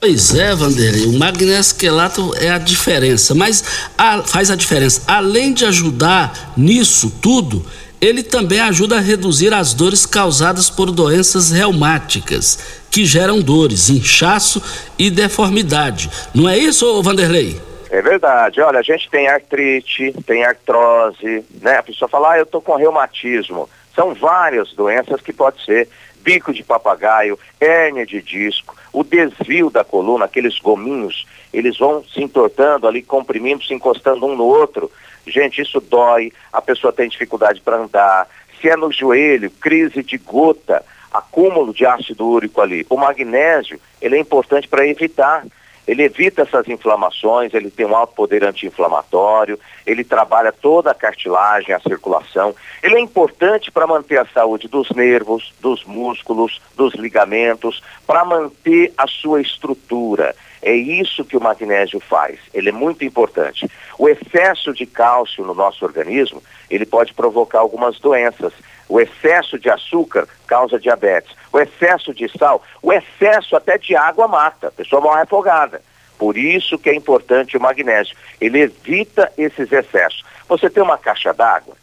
[0.00, 5.02] Pois é, Vanderlei, o magnésio quelato é a diferença, mas a, faz a diferença.
[5.06, 7.64] Além de ajudar nisso tudo,
[8.02, 14.60] ele também ajuda a reduzir as dores causadas por doenças reumáticas, que geram dores, inchaço
[14.98, 16.10] e deformidade.
[16.34, 17.60] Não é isso, Vanderlei?
[17.90, 18.60] É verdade.
[18.60, 21.76] Olha, a gente tem artrite, tem artrose, né?
[21.76, 23.70] A pessoa fala, ah, eu tô com reumatismo.
[23.94, 25.88] São várias doenças que pode ser
[26.22, 32.22] bico de papagaio, hérnia de disco, o desvio da coluna, aqueles gominhos, eles vão se
[32.22, 34.90] entortando ali, comprimindo, se encostando um no outro.
[35.26, 38.28] Gente, isso dói, a pessoa tem dificuldade para andar.
[38.60, 42.86] Se é no joelho, crise de gota, acúmulo de ácido úrico ali.
[42.88, 45.44] O magnésio, ele é importante para evitar
[45.86, 51.74] ele evita essas inflamações, ele tem um alto poder anti-inflamatório, ele trabalha toda a cartilagem,
[51.74, 52.54] a circulação.
[52.82, 58.92] Ele é importante para manter a saúde dos nervos, dos músculos, dos ligamentos, para manter
[58.96, 60.36] a sua estrutura.
[60.62, 62.38] É isso que o magnésio faz.
[62.54, 63.68] Ele é muito importante.
[63.98, 66.40] O excesso de cálcio no nosso organismo,
[66.70, 68.52] ele pode provocar algumas doenças.
[68.88, 71.34] O excesso de açúcar causa diabetes.
[71.52, 74.68] O excesso de sal, o excesso até de água mata.
[74.68, 75.82] A pessoa morre afogada.
[76.16, 78.16] Por isso que é importante o magnésio.
[78.40, 80.22] Ele evita esses excessos.
[80.48, 81.74] Você tem uma caixa d'água,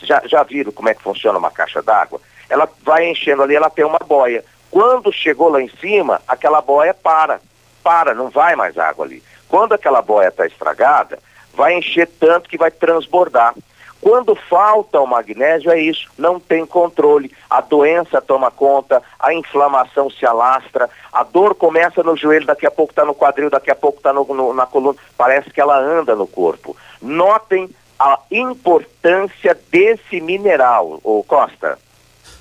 [0.00, 2.20] já, já viram como é que funciona uma caixa d'água?
[2.48, 4.44] Ela vai enchendo ali, ela tem uma boia.
[4.70, 7.40] Quando chegou lá em cima, aquela boia para.
[7.82, 9.22] Para, não vai mais água ali.
[9.48, 11.18] Quando aquela boia está estragada,
[11.54, 13.54] vai encher tanto que vai transbordar.
[14.00, 17.32] Quando falta o magnésio, é isso, não tem controle.
[17.50, 22.70] A doença toma conta, a inflamação se alastra, a dor começa no joelho, daqui a
[22.70, 26.26] pouco está no quadril, daqui a pouco está na coluna, parece que ela anda no
[26.26, 26.76] corpo.
[27.02, 27.68] Notem
[27.98, 31.76] a importância desse mineral, ô Costa.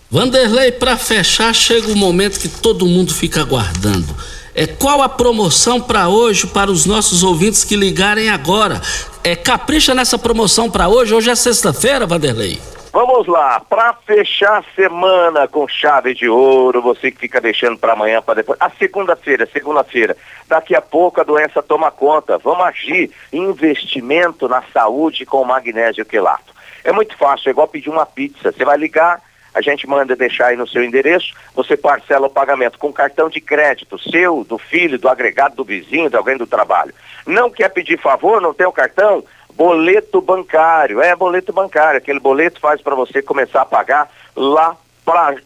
[0.09, 4.15] Vanderlei, para fechar, chega o momento que todo mundo fica aguardando.
[4.59, 8.81] É qual a promoção para hoje para os nossos ouvintes que ligarem agora?
[9.23, 11.13] É capricha nessa promoção para hoje.
[11.13, 12.59] Hoje é sexta-feira, Vanderlei.
[12.91, 17.93] Vamos lá, para fechar a semana com chave de ouro, você que fica deixando para
[17.93, 18.57] amanhã, para depois.
[18.59, 20.17] A segunda-feira, segunda-feira.
[20.47, 22.39] Daqui a pouco a doença toma conta.
[22.39, 23.11] Vamos agir.
[23.31, 26.51] Investimento na saúde com magnésio quelato.
[26.83, 28.51] É muito fácil, é igual pedir uma pizza.
[28.51, 29.21] Você vai ligar,
[29.57, 33.41] a gente manda deixar aí no seu endereço, você parcela o pagamento com cartão de
[33.41, 36.93] crédito seu, do filho, do agregado do vizinho, de alguém do trabalho.
[37.25, 39.23] Não quer pedir favor, não tem o cartão?
[39.55, 45.37] Boleto bancário, é boleto bancário, aquele boleto faz para você começar a pagar lá para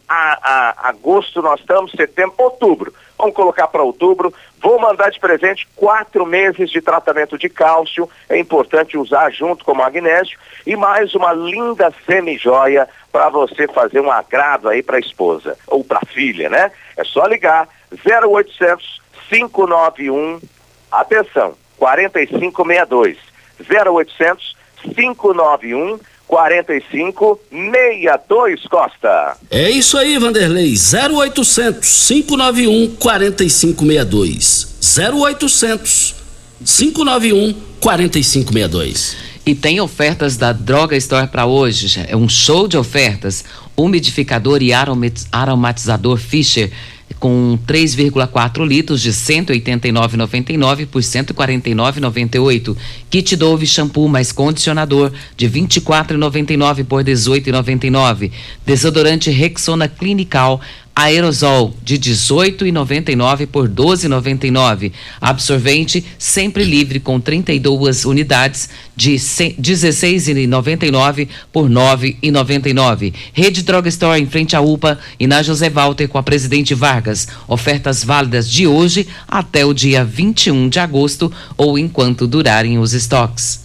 [0.76, 2.92] agosto nós estamos, setembro, outubro.
[3.16, 4.34] Vamos colocar para outubro.
[4.60, 8.10] Vou mandar de presente quatro meses de tratamento de cálcio.
[8.28, 10.36] É importante usar junto com magnésio.
[10.66, 15.84] E mais uma linda semi-joia para você fazer um agrado aí para a esposa ou
[15.84, 16.72] para a filha, né?
[16.96, 20.40] É só ligar 0800 591
[20.90, 23.18] atenção 4562
[23.60, 24.56] 0800
[24.94, 29.36] 591 4562 Costa.
[29.50, 30.74] É isso aí, Vanderlei.
[30.74, 34.96] 0800 591 4562.
[34.96, 36.14] 0800
[36.64, 39.31] 591 4562.
[39.44, 42.00] E tem ofertas da Droga Store para hoje.
[42.08, 43.44] É um show de ofertas.
[43.76, 44.70] Umidificador e
[45.32, 46.70] aromatizador Fischer
[47.22, 52.76] com 3,4 litros de 189,99 por 149,98.
[53.08, 58.32] Kit Dove shampoo mais condicionador de 24,99 por 18,99.
[58.66, 60.60] Desodorante Rexona Clinical
[60.94, 64.92] Aerosol de 18,99 por 12,99.
[65.20, 73.14] Absorvente sempre livre com 32 unidades de 16,99 por 9,99.
[73.32, 77.26] Rede Drug Store em frente à UPA e na José Walter com a Presidente Vargas.
[77.48, 83.62] Ofertas válidas de hoje até o dia 21 de agosto ou enquanto durarem os estoques.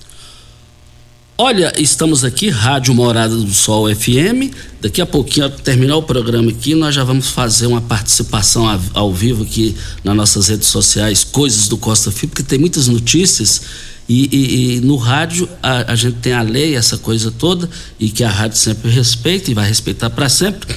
[1.39, 4.51] Olha, estamos aqui, Rádio Morada do Sol FM.
[4.81, 9.43] Daqui a pouquinho, terminar o programa aqui, nós já vamos fazer uma participação ao vivo
[9.43, 13.61] aqui nas nossas redes sociais, Coisas do Costa Filho, porque tem muitas notícias.
[14.09, 17.69] E, e, e no rádio a, a, gente tem a lei, essa coisa toda,
[17.99, 20.75] e que a rádio sempre respeita e vai respeitar para sempre.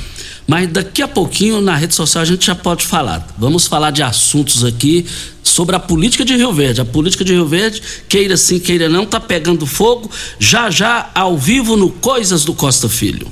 [0.50, 3.24] Mas daqui a pouquinho na rede social a gente já pode falar.
[3.38, 5.06] Vamos falar de assuntos aqui
[5.44, 6.80] sobre a política de Rio Verde.
[6.80, 10.10] A política de Rio Verde, queira sim, queira não, tá pegando fogo.
[10.40, 13.30] Já já ao vivo no Coisas do Costa Filho.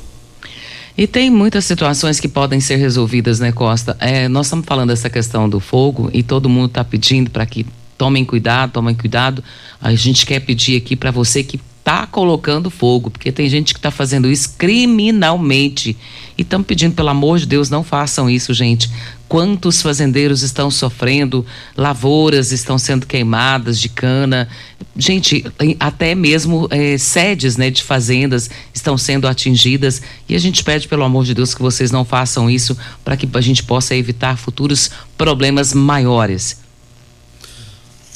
[0.97, 3.97] E tem muitas situações que podem ser resolvidas, né, Costa?
[3.99, 7.67] É, nós estamos falando dessa questão do fogo e todo mundo está pedindo para que
[7.97, 9.43] tomem cuidado, tomem cuidado.
[9.81, 11.59] A gente quer pedir aqui para você que
[11.89, 15.97] tá colocando fogo, porque tem gente que está fazendo isso criminalmente.
[16.37, 18.91] E estamos pedindo, pelo amor de Deus, não façam isso, gente.
[19.27, 24.47] Quantos fazendeiros estão sofrendo, lavouras estão sendo queimadas de cana.
[24.95, 25.43] Gente,
[25.81, 30.03] até mesmo é, sedes né, de fazendas estão sendo atingidas.
[30.29, 33.27] E a gente pede, pelo amor de Deus, que vocês não façam isso para que
[33.33, 36.59] a gente possa evitar futuros problemas maiores.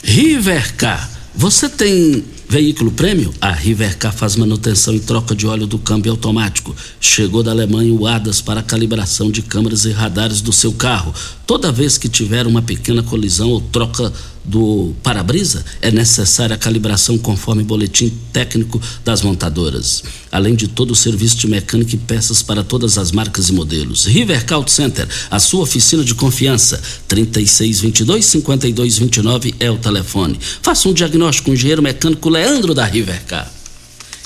[0.05, 3.33] Rivercar, você tem Veículo prêmio?
[3.41, 6.77] A Rivercar faz manutenção e troca de óleo do câmbio automático.
[7.01, 11.15] Chegou da Alemanha o ADAS para calibração de câmeras e radares do seu carro.
[11.47, 14.13] Toda vez que tiver uma pequena colisão ou troca
[14.45, 20.03] do para-brisa, é necessária a calibração conforme boletim técnico das montadoras.
[20.31, 24.07] Além de todo o serviço de mecânica e peças para todas as marcas e modelos.
[24.07, 26.81] River Call Center, a sua oficina de confiança.
[27.09, 30.39] 3622-5229 é o telefone.
[30.61, 33.49] Faça um diagnóstico com o engenheiro mecânico Leandro da Rivercar.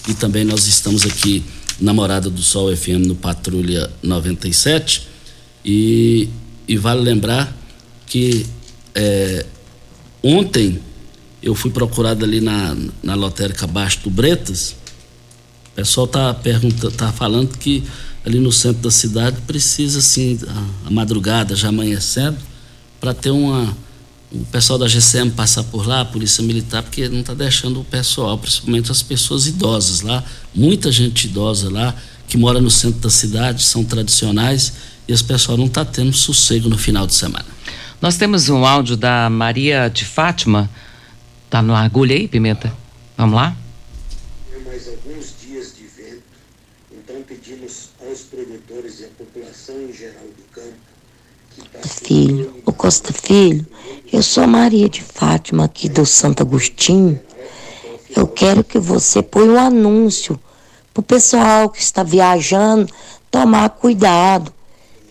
[0.09, 1.45] E também nós estamos aqui
[1.81, 5.03] na Morada do Sol FM no Patrulha 97.
[5.65, 6.29] E,
[6.67, 7.55] e vale lembrar
[8.07, 8.47] que
[8.95, 9.45] é,
[10.29, 10.81] Ontem
[11.41, 14.75] eu fui procurado ali na, na lotérica abaixo do Bretas.
[15.71, 17.85] O pessoal tá perguntando, tá falando que
[18.25, 22.39] ali no centro da cidade precisa assim a, a madrugada já amanhecendo
[23.01, 23.73] para ter uma
[24.33, 27.85] o pessoal da GCM passar por lá, a polícia militar, porque não está deixando o
[27.85, 31.95] pessoal, principalmente as pessoas idosas lá, muita gente idosa lá
[32.27, 34.73] que mora no centro da cidade, são tradicionais
[35.07, 37.56] e esse pessoal não está tendo sossego no final de semana.
[38.01, 40.71] Nós temos um áudio da Maria de Fátima.
[41.49, 42.73] Tá no agulha aí, Pimenta?
[43.17, 43.57] Vamos lá?
[44.67, 46.23] mais alguns dias de vento,
[46.93, 50.77] então pedimos aos produtores e à população em geral do campo
[51.73, 53.67] tá Filho, o Costa Filho,
[54.13, 57.19] eu sou Maria de Fátima aqui do Santo Agostinho.
[58.15, 60.39] Eu quero que você ponha um anúncio
[60.93, 62.93] pro pessoal que está viajando
[63.31, 64.53] tomar cuidado.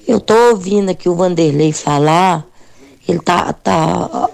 [0.08, 2.46] Eu tô ouvindo aqui o Vanderlei falar
[3.08, 4.30] ele tá, tá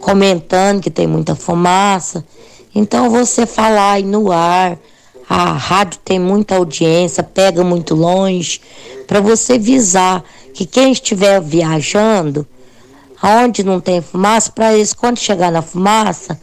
[0.00, 2.24] comentando que tem muita fumaça.
[2.74, 4.78] Então você falar aí no ar,
[5.28, 8.60] a rádio tem muita audiência, pega muito longe,
[9.06, 12.46] para você visar que quem estiver viajando,
[13.20, 16.38] aonde não tem fumaça, para eles quando chegar na fumaça,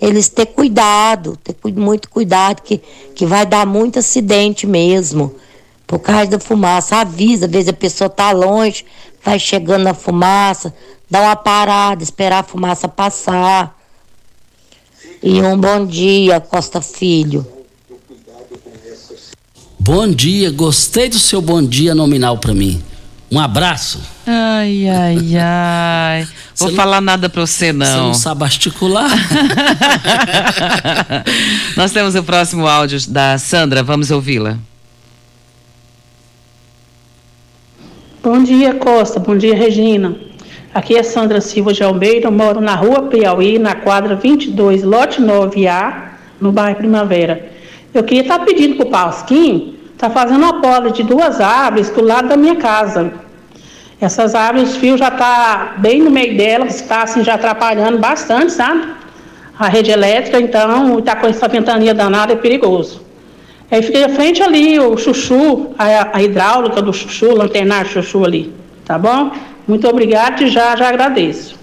[0.00, 2.82] eles ter cuidado, ter muito cuidado, que,
[3.14, 5.34] que vai dar muito acidente mesmo.
[5.86, 8.84] Por causa da fumaça, avisa, às vezes a pessoa tá longe,
[9.24, 10.74] vai chegando na fumaça,
[11.08, 13.76] dar uma parada, esperar a fumaça passar.
[15.22, 17.46] E um bom dia, Costa Filho.
[19.78, 22.82] Bom dia, gostei do seu bom dia nominal para mim.
[23.30, 24.00] Um abraço.
[24.26, 26.28] Ai, ai, ai.
[26.56, 27.86] Vou não, falar nada para você, não.
[27.86, 29.10] Você não sabe articular?
[31.76, 34.58] Nós temos o próximo áudio da Sandra, vamos ouvi-la.
[38.26, 39.20] Bom dia, Costa.
[39.20, 40.16] Bom dia, Regina.
[40.74, 45.94] Aqui é Sandra Silva de Almeida, moro na rua Piauí, na quadra 22, lote 9A,
[46.40, 47.52] no bairro Primavera.
[47.94, 52.02] Eu queria estar pedindo para o Pasquim, está fazendo uma poda de duas árvores do
[52.02, 53.12] lado da minha casa.
[54.00, 58.50] Essas árvores, o fio já está bem no meio delas, está assim, já atrapalhando bastante,
[58.50, 58.88] sabe?
[59.56, 63.05] A rede elétrica, então, está com essa ventania danada, é perigoso.
[63.70, 68.52] Aí fiquei à frente ali, o chuchu, a, a hidráulica do chuchu, lanternar chuchu ali,
[68.84, 69.32] tá bom?
[69.66, 71.56] Muito obrigado e já, já agradeço.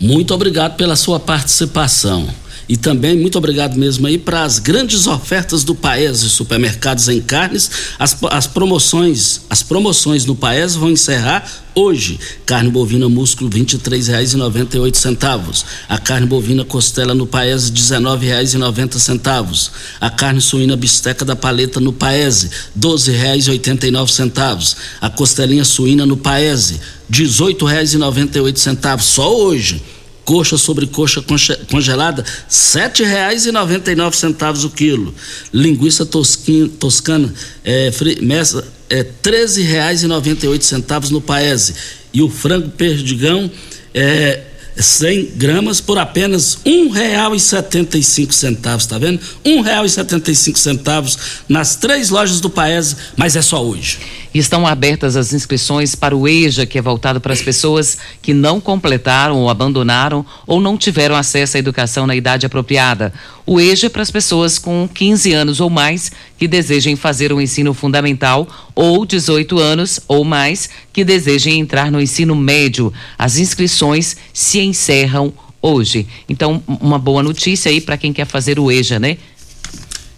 [0.00, 2.26] Muito obrigado pela sua participação.
[2.68, 7.70] E também muito obrigado mesmo aí para as grandes ofertas do Paese Supermercados em Carnes.
[7.96, 12.18] As, as promoções, as promoções no Paese vão encerrar hoje.
[12.44, 15.64] Carne bovina músculo R$ 23,98.
[15.88, 19.70] A carne bovina costela no Paese R$ 19,90.
[20.00, 24.76] A carne suína bisteca da paleta no Paese R$ 12,89.
[25.00, 29.80] A costelinha suína no Paese R$ 18,98 só hoje
[30.26, 31.24] coxa sobre coxa
[31.70, 35.14] congelada, R$ 7,99 o quilo.
[35.54, 37.32] Linguiça tosquinha, toscana,
[37.64, 41.74] é, mesa, é, R$ 13,98 no Paese.
[42.12, 43.48] E o frango perdigão
[43.94, 44.42] é
[44.76, 49.20] 100 gramas por apenas um real e setenta centavos, tá vendo?
[49.44, 51.16] Um real e setenta centavos
[51.48, 53.98] nas três lojas do Paese, mas é só hoje.
[54.38, 58.60] Estão abertas as inscrições para o EJA, que é voltado para as pessoas que não
[58.60, 63.14] completaram ou abandonaram ou não tiveram acesso à educação na idade apropriada.
[63.46, 67.40] O EJA é para as pessoas com 15 anos ou mais que desejem fazer o
[67.40, 72.92] ensino fundamental ou 18 anos ou mais que desejem entrar no ensino médio.
[73.16, 75.32] As inscrições se encerram
[75.62, 76.06] hoje.
[76.28, 79.16] Então, uma boa notícia aí para quem quer fazer o EJA, né?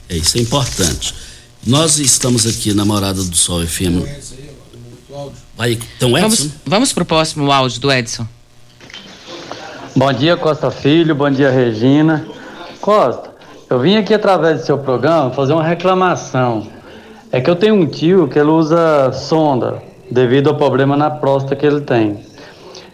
[0.09, 1.15] É isso é importante.
[1.67, 4.03] Nós estamos aqui na Morada do Sol FM.
[5.57, 6.21] Vai, então, Edson?
[6.21, 8.27] Vamos, vamos pro próximo áudio do Edson.
[9.95, 11.15] Bom dia, Costa Filho.
[11.15, 12.27] Bom dia, Regina.
[12.81, 13.31] Costa,
[13.69, 16.67] eu vim aqui através do seu programa fazer uma reclamação.
[17.31, 21.57] É que eu tenho um tio que ele usa sonda devido ao problema na próstata
[21.57, 22.19] que ele tem.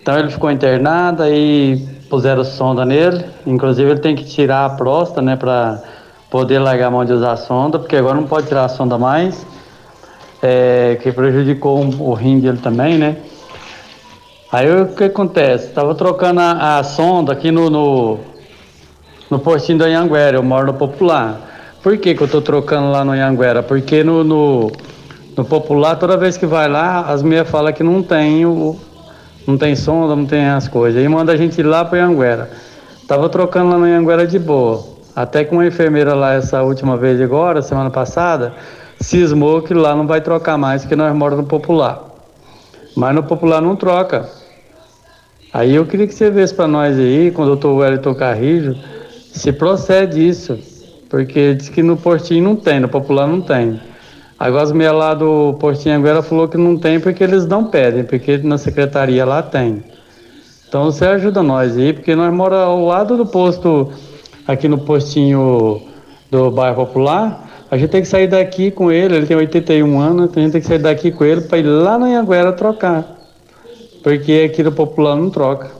[0.00, 1.76] Então ele ficou internado e
[2.10, 3.24] puseram sonda nele.
[3.46, 5.82] Inclusive ele tem que tirar a próstata, né, para
[6.34, 8.98] poder largar a mão de usar a sonda, porque agora não pode tirar a sonda
[8.98, 9.46] mais.
[10.42, 13.18] É, que prejudicou o rim dele também, né?
[14.50, 15.68] Aí o que acontece?
[15.68, 18.18] Tava trocando a, a sonda aqui no, no,
[19.30, 21.40] no postinho da Anhanguera, eu moro no Popular.
[21.80, 23.62] Por que, que eu tô trocando lá no Anhanguera?
[23.62, 24.72] Porque no, no,
[25.36, 28.76] no Popular, toda vez que vai lá, as mulheres falam que não tem o,
[29.46, 31.00] não tem sonda, não tem as coisas.
[31.00, 32.50] Aí manda a gente ir lá para Anhanguera.
[33.06, 34.93] Tava trocando lá no Anhanguera de boa.
[35.14, 38.54] Até que uma enfermeira lá essa última vez agora, semana passada,
[39.00, 42.02] cismou que lá não vai trocar mais, porque nós moramos no Popular.
[42.96, 44.28] Mas no Popular não troca.
[45.52, 48.76] Aí eu queria que você visse para nós aí, com o doutor Wellington Carrijo,
[49.32, 50.58] se procede isso.
[51.08, 53.80] Porque diz que no postinho não tem, no popular não tem.
[54.36, 58.02] Agora as mulheres lá do postinho agora falou que não tem porque eles não pedem,
[58.02, 59.84] porque na secretaria lá tem.
[60.66, 63.92] Então você ajuda nós aí, porque nós moramos ao lado do posto,
[64.46, 65.82] aqui no postinho
[66.30, 67.50] do bairro Popular.
[67.70, 70.52] A gente tem que sair daqui com ele, ele tem 81 anos, então a gente
[70.52, 73.14] tem que sair daqui com ele para ir lá na Anhanguera trocar
[74.04, 75.72] porque aqui no Popular não troca.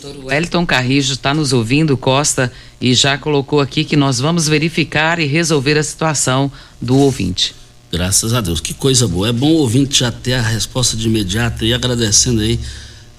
[0.00, 5.20] Doutor Wellington Carrijo está nos ouvindo, Costa, e já colocou aqui que nós vamos verificar
[5.20, 7.54] e resolver a situação do ouvinte.
[7.92, 9.28] Graças a Deus, que coisa boa.
[9.28, 12.58] É bom o ouvinte já ter a resposta de imediato e agradecendo aí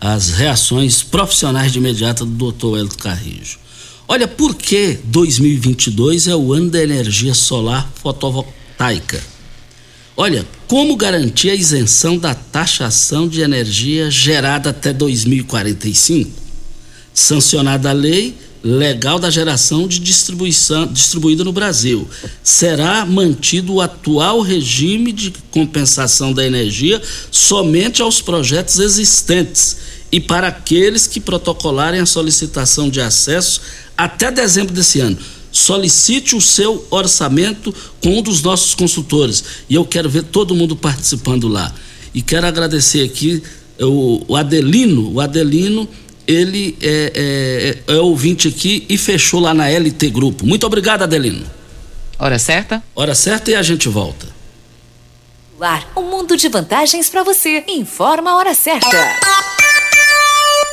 [0.05, 3.57] as reações profissionais de imediato do doutor Wellington Carrijo.
[4.05, 9.23] Olha, por que 2022 é o ano da energia solar fotovoltaica?
[10.17, 16.29] Olha, como garantir a isenção da taxação de energia gerada até 2045?
[17.13, 22.07] Sancionada a lei legal da geração de distribuição distribuída no Brasil.
[22.41, 29.77] Será mantido o atual regime de compensação da energia somente aos projetos existentes
[30.11, 33.61] e para aqueles que protocolarem a solicitação de acesso
[33.97, 35.17] até dezembro desse ano
[35.53, 39.43] solicite o seu orçamento com um dos nossos consultores.
[39.69, 41.71] E eu quero ver todo mundo participando lá.
[42.11, 43.41] E quero agradecer aqui
[43.79, 45.13] o, Adelino.
[45.13, 45.87] O Adelino,
[46.27, 50.45] ele é, é, é, ouvinte aqui e fechou lá na LT Grupo.
[50.45, 51.45] Muito obrigado, Adelino.
[52.17, 52.83] Hora certa?
[52.95, 54.27] Hora certa e a gente volta.
[55.95, 57.63] Um mundo de vantagens para você.
[57.67, 58.89] Informa a hora certa.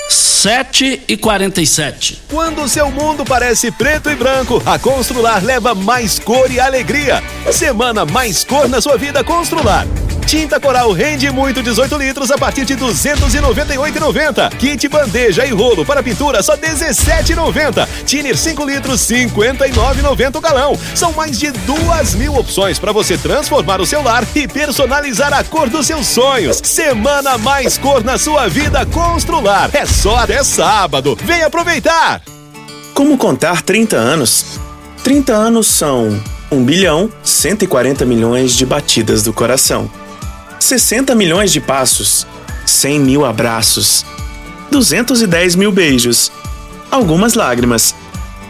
[0.09, 2.23] 7 e 47.
[2.29, 7.23] Quando o seu mundo parece preto e branco, a Constrular leva mais cor e alegria.
[7.53, 9.87] Semana mais cor na sua vida Constrular.
[10.31, 14.49] Tinta Coral rende muito 18 litros a partir de 298,90.
[14.59, 17.89] Kit bandeja e rolo para pintura só 17,90.
[18.07, 20.79] Tiner 5 litros 59,90 o galão.
[20.95, 25.43] São mais de duas mil opções para você transformar o seu lar e personalizar a
[25.43, 26.61] cor dos seus sonhos.
[26.63, 29.71] Semana mais cor na sua vida Constrular.
[29.73, 31.19] É só até sábado.
[31.25, 32.23] Vem aproveitar.
[32.95, 34.61] Como contar 30 anos?
[35.03, 36.23] 30 anos são
[36.53, 39.91] 1 bilhão 140 milhões de batidas do coração.
[40.61, 42.27] 60 milhões de passos,
[42.67, 44.05] 100 mil abraços,
[44.71, 46.31] 210 mil beijos,
[46.91, 47.95] algumas lágrimas,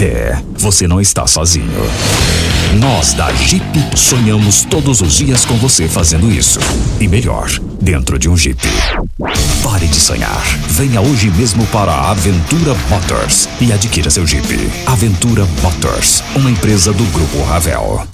[0.00, 1.72] É, você não está sozinho.
[2.78, 3.64] Nós da Jeep
[3.96, 6.60] sonhamos todos os dias com você fazendo isso.
[7.00, 8.60] E melhor, dentro de um Jeep.
[9.62, 10.44] Pare de sonhar.
[10.68, 14.70] Venha hoje mesmo para a Aventura Motors e adquira seu Jeep.
[14.86, 18.06] Aventura Motors, uma empresa do Grupo Ravel.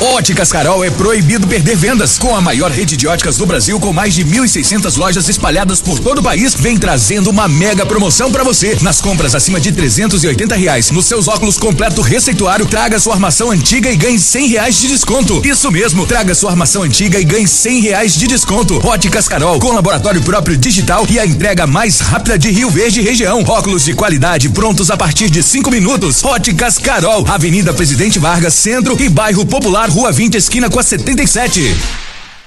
[0.00, 2.18] Óticas Carol é proibido perder vendas.
[2.18, 5.98] Com a maior rede de óticas do Brasil, com mais de 1.600 lojas espalhadas por
[5.98, 8.76] todo o país, vem trazendo uma mega promoção para você.
[8.82, 13.90] Nas compras acima de 380 reais, nos seus óculos completo receituário, traga sua armação antiga
[13.90, 15.40] e ganhe 100 reais de desconto.
[15.44, 18.86] Isso mesmo, traga sua armação antiga e ganhe 100 reais de desconto.
[18.86, 23.42] Óticas Carol, com laboratório próprio digital e a entrega mais rápida de Rio Verde região.
[23.46, 26.24] Óculos de qualidade prontos a partir de 5 minutos.
[26.24, 32.05] Óticas Carol, Avenida Presidente Vargas, Centro e Bairro Popular, Rua 20, esquina com a 77.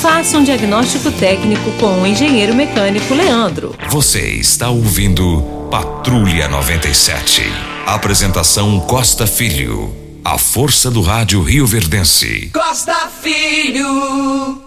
[0.00, 3.74] Faça um diagnóstico técnico com o engenheiro mecânico Leandro.
[3.90, 7.42] Você está ouvindo Patrulha 97.
[7.86, 9.94] Apresentação Costa Filho.
[10.24, 12.50] A força do rádio Rio Verdense.
[12.52, 14.62] Costa Filho.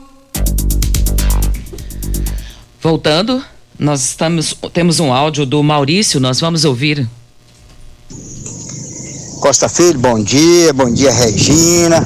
[2.82, 3.44] Voltando,
[3.78, 7.08] nós estamos, temos um áudio do Maurício, nós vamos ouvir.
[9.42, 12.06] Costa Filho, bom dia, bom dia Regina,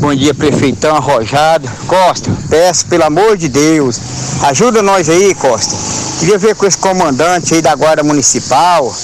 [0.00, 1.70] bom dia prefeitão arrojado.
[1.86, 4.00] Costa, peço pelo amor de Deus,
[4.44, 5.76] ajuda nós aí, Costa.
[6.18, 8.94] Queria ver com esse comandante aí da Guarda Municipal,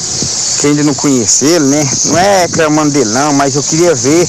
[0.60, 1.86] que ainda não conheceu né?
[2.06, 4.26] Não é reclamando dele não, mas eu queria ver,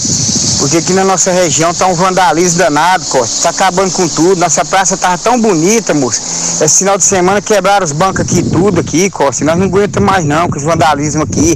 [0.59, 3.43] porque aqui na nossa região tá um vandalismo danado, Costa.
[3.43, 4.39] Tá acabando com tudo.
[4.39, 6.21] Nossa praça tava tão bonita, moço.
[6.61, 9.45] Esse final de semana quebraram os bancos aqui tudo aqui, Costa.
[9.45, 11.55] Nós não aguentamos mais não com esse vandalismo aqui.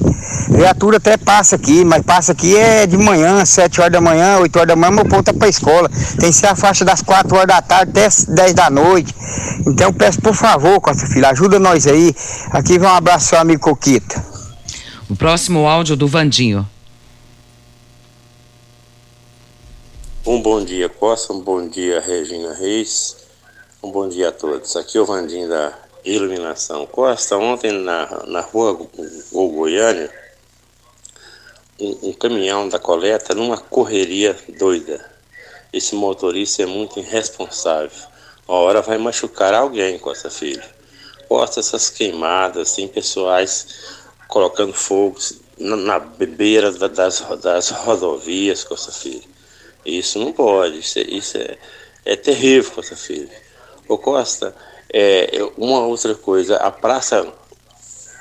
[0.52, 4.56] Viatura até passa aqui, mas passa aqui é de manhã, 7 horas da manhã, 8
[4.58, 5.89] horas da manhã, meu povo tá pra escola.
[6.20, 9.16] Tem que ser a faixa das 4 horas da tarde até 10 da noite.
[9.66, 12.14] Então eu peço por favor, Costa Filho, ajuda nós aí.
[12.52, 14.24] Aqui vai um abraço seu amigo Coquita.
[15.10, 16.68] O próximo áudio do Vandinho.
[20.26, 21.34] Um bom dia, Costa.
[21.34, 23.16] Um bom dia, Regina Reis.
[23.82, 24.76] Um bom dia a todos.
[24.76, 25.74] Aqui é o Vandinho da
[26.04, 26.86] Iluminação.
[26.86, 28.74] Costa, ontem na, na rua
[29.32, 30.12] Go Goiânia,
[31.82, 35.03] um, um caminhão da coleta numa correria doida.
[35.73, 38.05] Esse motorista é muito irresponsável.
[38.47, 40.63] Uma hora vai machucar alguém, Costa Filho.
[41.27, 43.67] Costa, essas queimadas, tem pessoais
[44.27, 45.17] colocando fogo
[45.57, 49.23] na, na beira da- das, das rodovias, Costa Filho.
[49.86, 51.57] Isso não pode, isso é, isso é,
[52.05, 53.29] é terrível, Costa Filho.
[53.88, 54.53] Ô Costa,
[54.93, 57.25] é, uma outra coisa, a praça,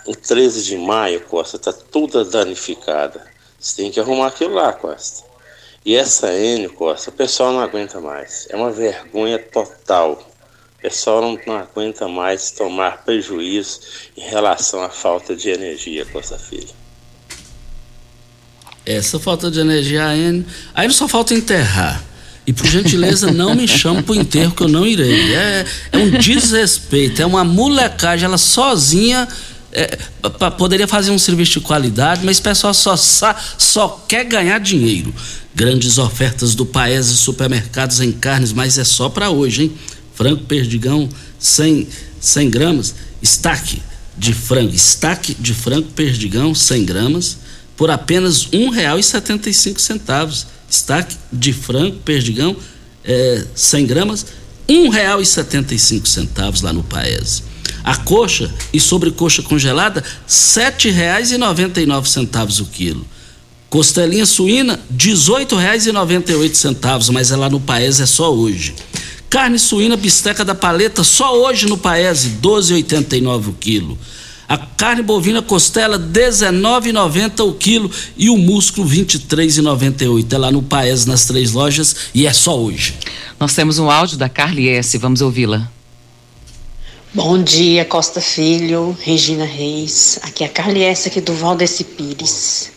[0.06, 3.28] o 13 de maio, Costa, está toda danificada.
[3.61, 5.22] Você tem que arrumar aquilo lá, Costa.
[5.84, 8.46] E essa N, Costa, o pessoal não aguenta mais.
[8.48, 10.12] É uma vergonha total.
[10.78, 13.80] O pessoal não, não aguenta mais tomar prejuízo
[14.16, 16.70] em relação à falta de energia, Costa Filho.
[18.86, 20.44] Essa falta de energia aí,
[20.74, 22.02] aí não só falta enterrar.
[22.46, 25.34] E por gentileza, não me chame pro enterro que eu não irei.
[25.34, 29.28] É, é um desrespeito, é uma molecagem, ela sozinha
[29.73, 29.99] é,
[30.59, 35.14] poderia fazer um serviço de qualidade, mas o pessoal só, só quer ganhar dinheiro.
[35.55, 39.73] Grandes ofertas do Paese Supermercados em carnes, mas é só para hoje, hein?
[40.14, 41.09] Frango perdigão
[41.39, 41.89] 100,
[42.21, 43.83] 100 gramas, estaque
[44.16, 47.39] de frango, estaque de frango perdigão 100 gramas
[47.77, 50.47] por apenas R$ 1,75.
[50.68, 52.55] Estaque de frango perdigão
[53.03, 54.27] é, 100 gramas,
[54.68, 57.49] R$ 1,75 lá no Paese.
[57.83, 63.07] A coxa e sobrecoxa congelada, R$ 7,99 o quilo.
[63.68, 68.74] Costelinha suína, R$ 18,98, mas é lá no Paese, é só hoje.
[69.31, 73.97] Carne suína bisteca da paleta, só hoje no Paese, R$ 12,89 o quilo.
[74.49, 80.33] A carne bovina costela, R$ 19,90 o quilo e o músculo, R$ 23,98.
[80.33, 82.97] É lá no Paese, nas três lojas, e é só hoje.
[83.39, 84.99] Nós temos um áudio da Carly S.
[84.99, 85.70] Vamos ouvi-la.
[87.12, 90.20] Bom dia, Costa Filho, Regina Reis.
[90.22, 92.70] Aqui é a Carliessa aqui do Valdeci Pires.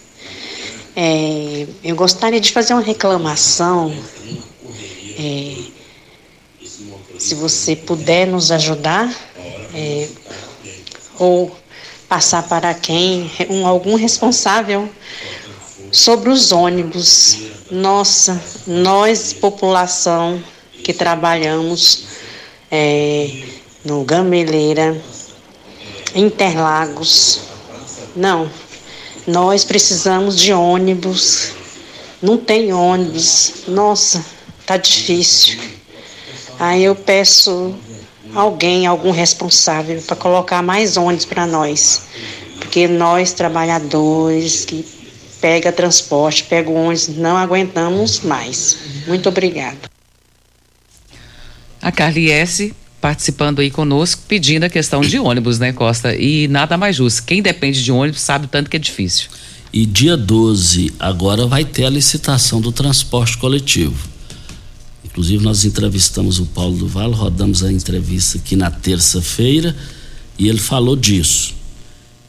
[0.96, 3.96] É, eu gostaria de fazer uma reclamação.
[5.20, 5.56] É,
[7.20, 9.08] se você puder nos ajudar,
[9.72, 10.10] é,
[11.20, 11.56] ou
[12.10, 14.90] passar para quem, um, algum responsável
[15.92, 17.38] sobre os ônibus.
[17.70, 20.44] Nossa, nós, população
[20.84, 22.06] que trabalhamos
[22.72, 25.02] é, no Gameleira,
[26.16, 27.42] Interlagos,
[28.16, 28.50] não,
[29.26, 31.54] nós precisamos de ônibus,
[32.22, 34.24] não tem ônibus, nossa,
[34.66, 35.60] tá difícil.
[36.60, 37.76] Aí eu peço
[38.36, 42.04] alguém, algum responsável, para colocar mais ônibus para nós.
[42.60, 44.86] Porque nós, trabalhadores, que
[45.42, 48.78] pega transporte, pega ônibus, não aguentamos mais.
[49.08, 49.92] Muito obrigada.
[51.82, 52.74] A Carly S
[53.04, 56.16] participando aí conosco, pedindo a questão de ônibus, né, Costa?
[56.16, 57.24] E nada mais justo.
[57.24, 59.28] Quem depende de ônibus sabe o tanto que é difícil.
[59.74, 64.08] E dia 12, agora vai ter a licitação do transporte coletivo.
[65.04, 69.76] Inclusive, nós entrevistamos o Paulo do Vale, rodamos a entrevista aqui na terça-feira
[70.40, 71.56] e ele falou disso.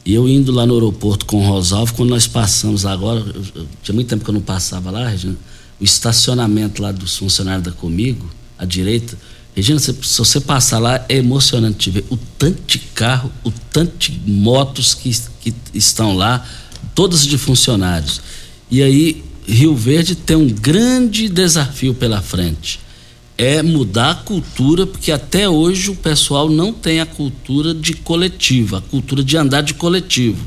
[0.05, 3.25] E eu indo lá no aeroporto com o Rosalvo, quando nós passamos agora,
[3.81, 5.37] tinha muito tempo que eu não passava lá, Regina,
[5.81, 9.17] o estacionamento lá dos funcionários da Comigo, à direita,
[9.55, 14.21] Regina, se, você passar lá, é emocionante ver o tanto de carro, o tanto de
[14.31, 16.45] motos que, que estão lá,
[16.95, 18.21] todas de funcionários.
[18.69, 22.81] E aí, Rio Verde tem um grande desafio pela frente.
[23.39, 28.77] É mudar a cultura, porque até hoje o pessoal não tem a cultura de coletivo,
[28.77, 30.45] a cultura de andar de coletivo.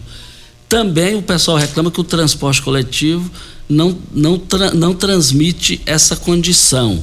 [0.67, 3.29] Também o pessoal reclama que o transporte coletivo
[3.69, 4.41] não, não,
[4.73, 7.01] não transmite essa condição.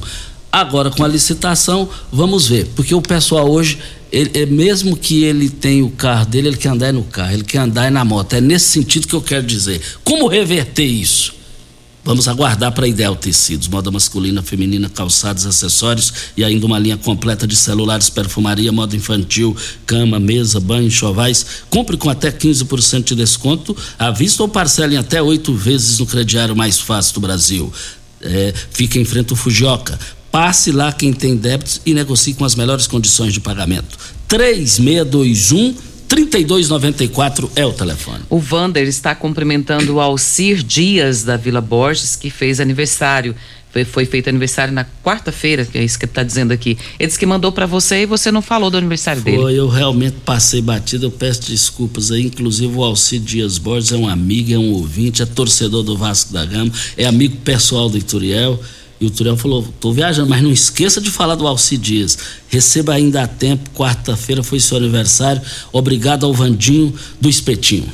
[0.55, 3.77] Agora, com a licitação, vamos ver, porque o pessoal hoje,
[4.09, 7.43] ele, é, mesmo que ele tenha o carro dele, ele quer andar no carro, ele
[7.43, 8.31] quer andar na moto.
[8.31, 9.81] É nesse sentido que eu quero dizer.
[10.01, 11.33] Como reverter isso?
[12.05, 17.45] Vamos aguardar para Ideal Tecidos, moda masculina, feminina, calçados, acessórios e ainda uma linha completa
[17.45, 19.53] de celulares, perfumaria, moda infantil,
[19.85, 21.45] cama, mesa, banho, chovais.
[21.69, 26.05] Compre com até 15% de desconto à vista ou parcele em até oito vezes no
[26.05, 27.73] crediário mais fácil do Brasil.
[28.21, 29.99] É, fica em frente ao Fujioka.
[30.35, 33.97] Passe lá quem tem débitos e negocie com as melhores condições de pagamento.
[34.27, 35.73] 3621
[36.09, 38.19] 3294 é o telefone.
[38.29, 43.33] O Vander está cumprimentando o Alcir Dias da Vila Borges, que fez aniversário.
[43.71, 46.77] Foi, foi feito aniversário na quarta-feira, que é isso que ele está dizendo aqui.
[46.99, 49.57] Ele disse que mandou para você e você não falou do aniversário foi, dele.
[49.57, 52.23] Eu realmente passei batido, eu peço desculpas aí.
[52.23, 56.33] Inclusive, o Alcir Dias Borges é um amigo, é um ouvinte, é torcedor do Vasco
[56.33, 58.59] da Gama, é amigo pessoal do Ituriel.
[58.99, 62.17] E o Turiel falou: tô viajando, mas não esqueça de falar do Alci Dias.
[62.47, 65.41] Receba ainda a tempo, quarta-feira foi seu aniversário.
[65.71, 67.91] Obrigado ao Vandinho do Espetinho.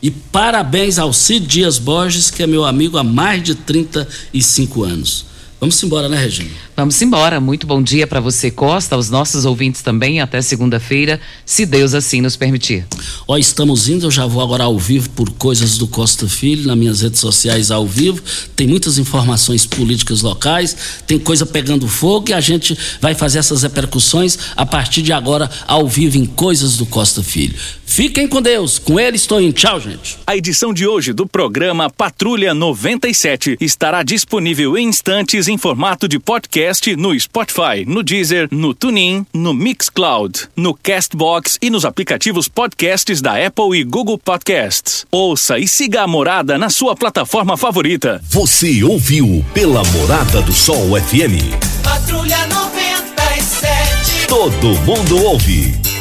[0.00, 5.24] E parabéns ao Cid Dias Borges, que é meu amigo há mais de 35 anos.
[5.60, 6.67] Vamos embora, né, Regina?
[6.78, 7.40] Vamos embora.
[7.40, 12.20] Muito bom dia para você, Costa, aos nossos ouvintes também, até segunda-feira, se Deus assim
[12.20, 12.86] nos permitir.
[13.26, 16.78] Ó, estamos indo, eu já vou agora ao vivo por Coisas do Costa Filho, nas
[16.78, 18.22] minhas redes sociais ao vivo.
[18.54, 23.64] Tem muitas informações políticas locais, tem coisa pegando fogo e a gente vai fazer essas
[23.64, 27.56] repercussões a partir de agora ao vivo em Coisas do Costa Filho.
[27.84, 30.18] Fiquem com Deus, com ele estou em tchau, gente.
[30.24, 36.18] A edição de hoje do programa Patrulha 97 estará disponível em instantes em formato de
[36.18, 43.22] podcast no Spotify, no Deezer, no TuneIn, no Mixcloud, no Castbox e nos aplicativos podcasts
[43.22, 45.06] da Apple e Google Podcasts.
[45.10, 48.20] Ouça e siga a Morada na sua plataforma favorita.
[48.24, 51.56] Você ouviu pela Morada do Sol FM.
[51.82, 54.26] Patrulha 97.
[54.28, 55.74] Todo mundo ouve,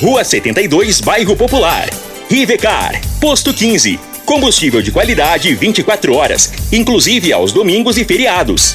[0.00, 1.90] Rua 72, Bairro Popular.
[2.30, 2.98] Rivecar.
[3.20, 4.00] Posto 15.
[4.24, 8.74] Combustível de qualidade 24 horas, inclusive aos domingos e feriados.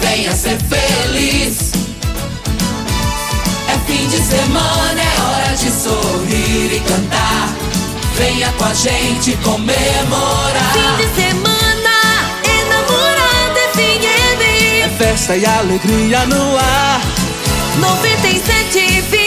[0.00, 1.70] Venha ser feliz.
[3.68, 7.54] É fim de semana, é hora de sorrir e cantar.
[8.16, 10.72] Venha com a gente comemorar.
[10.72, 11.94] Fim de semana,
[12.44, 14.40] enamorada FM.
[14.84, 17.00] É festa e alegria no ar.
[17.80, 19.18] 97,7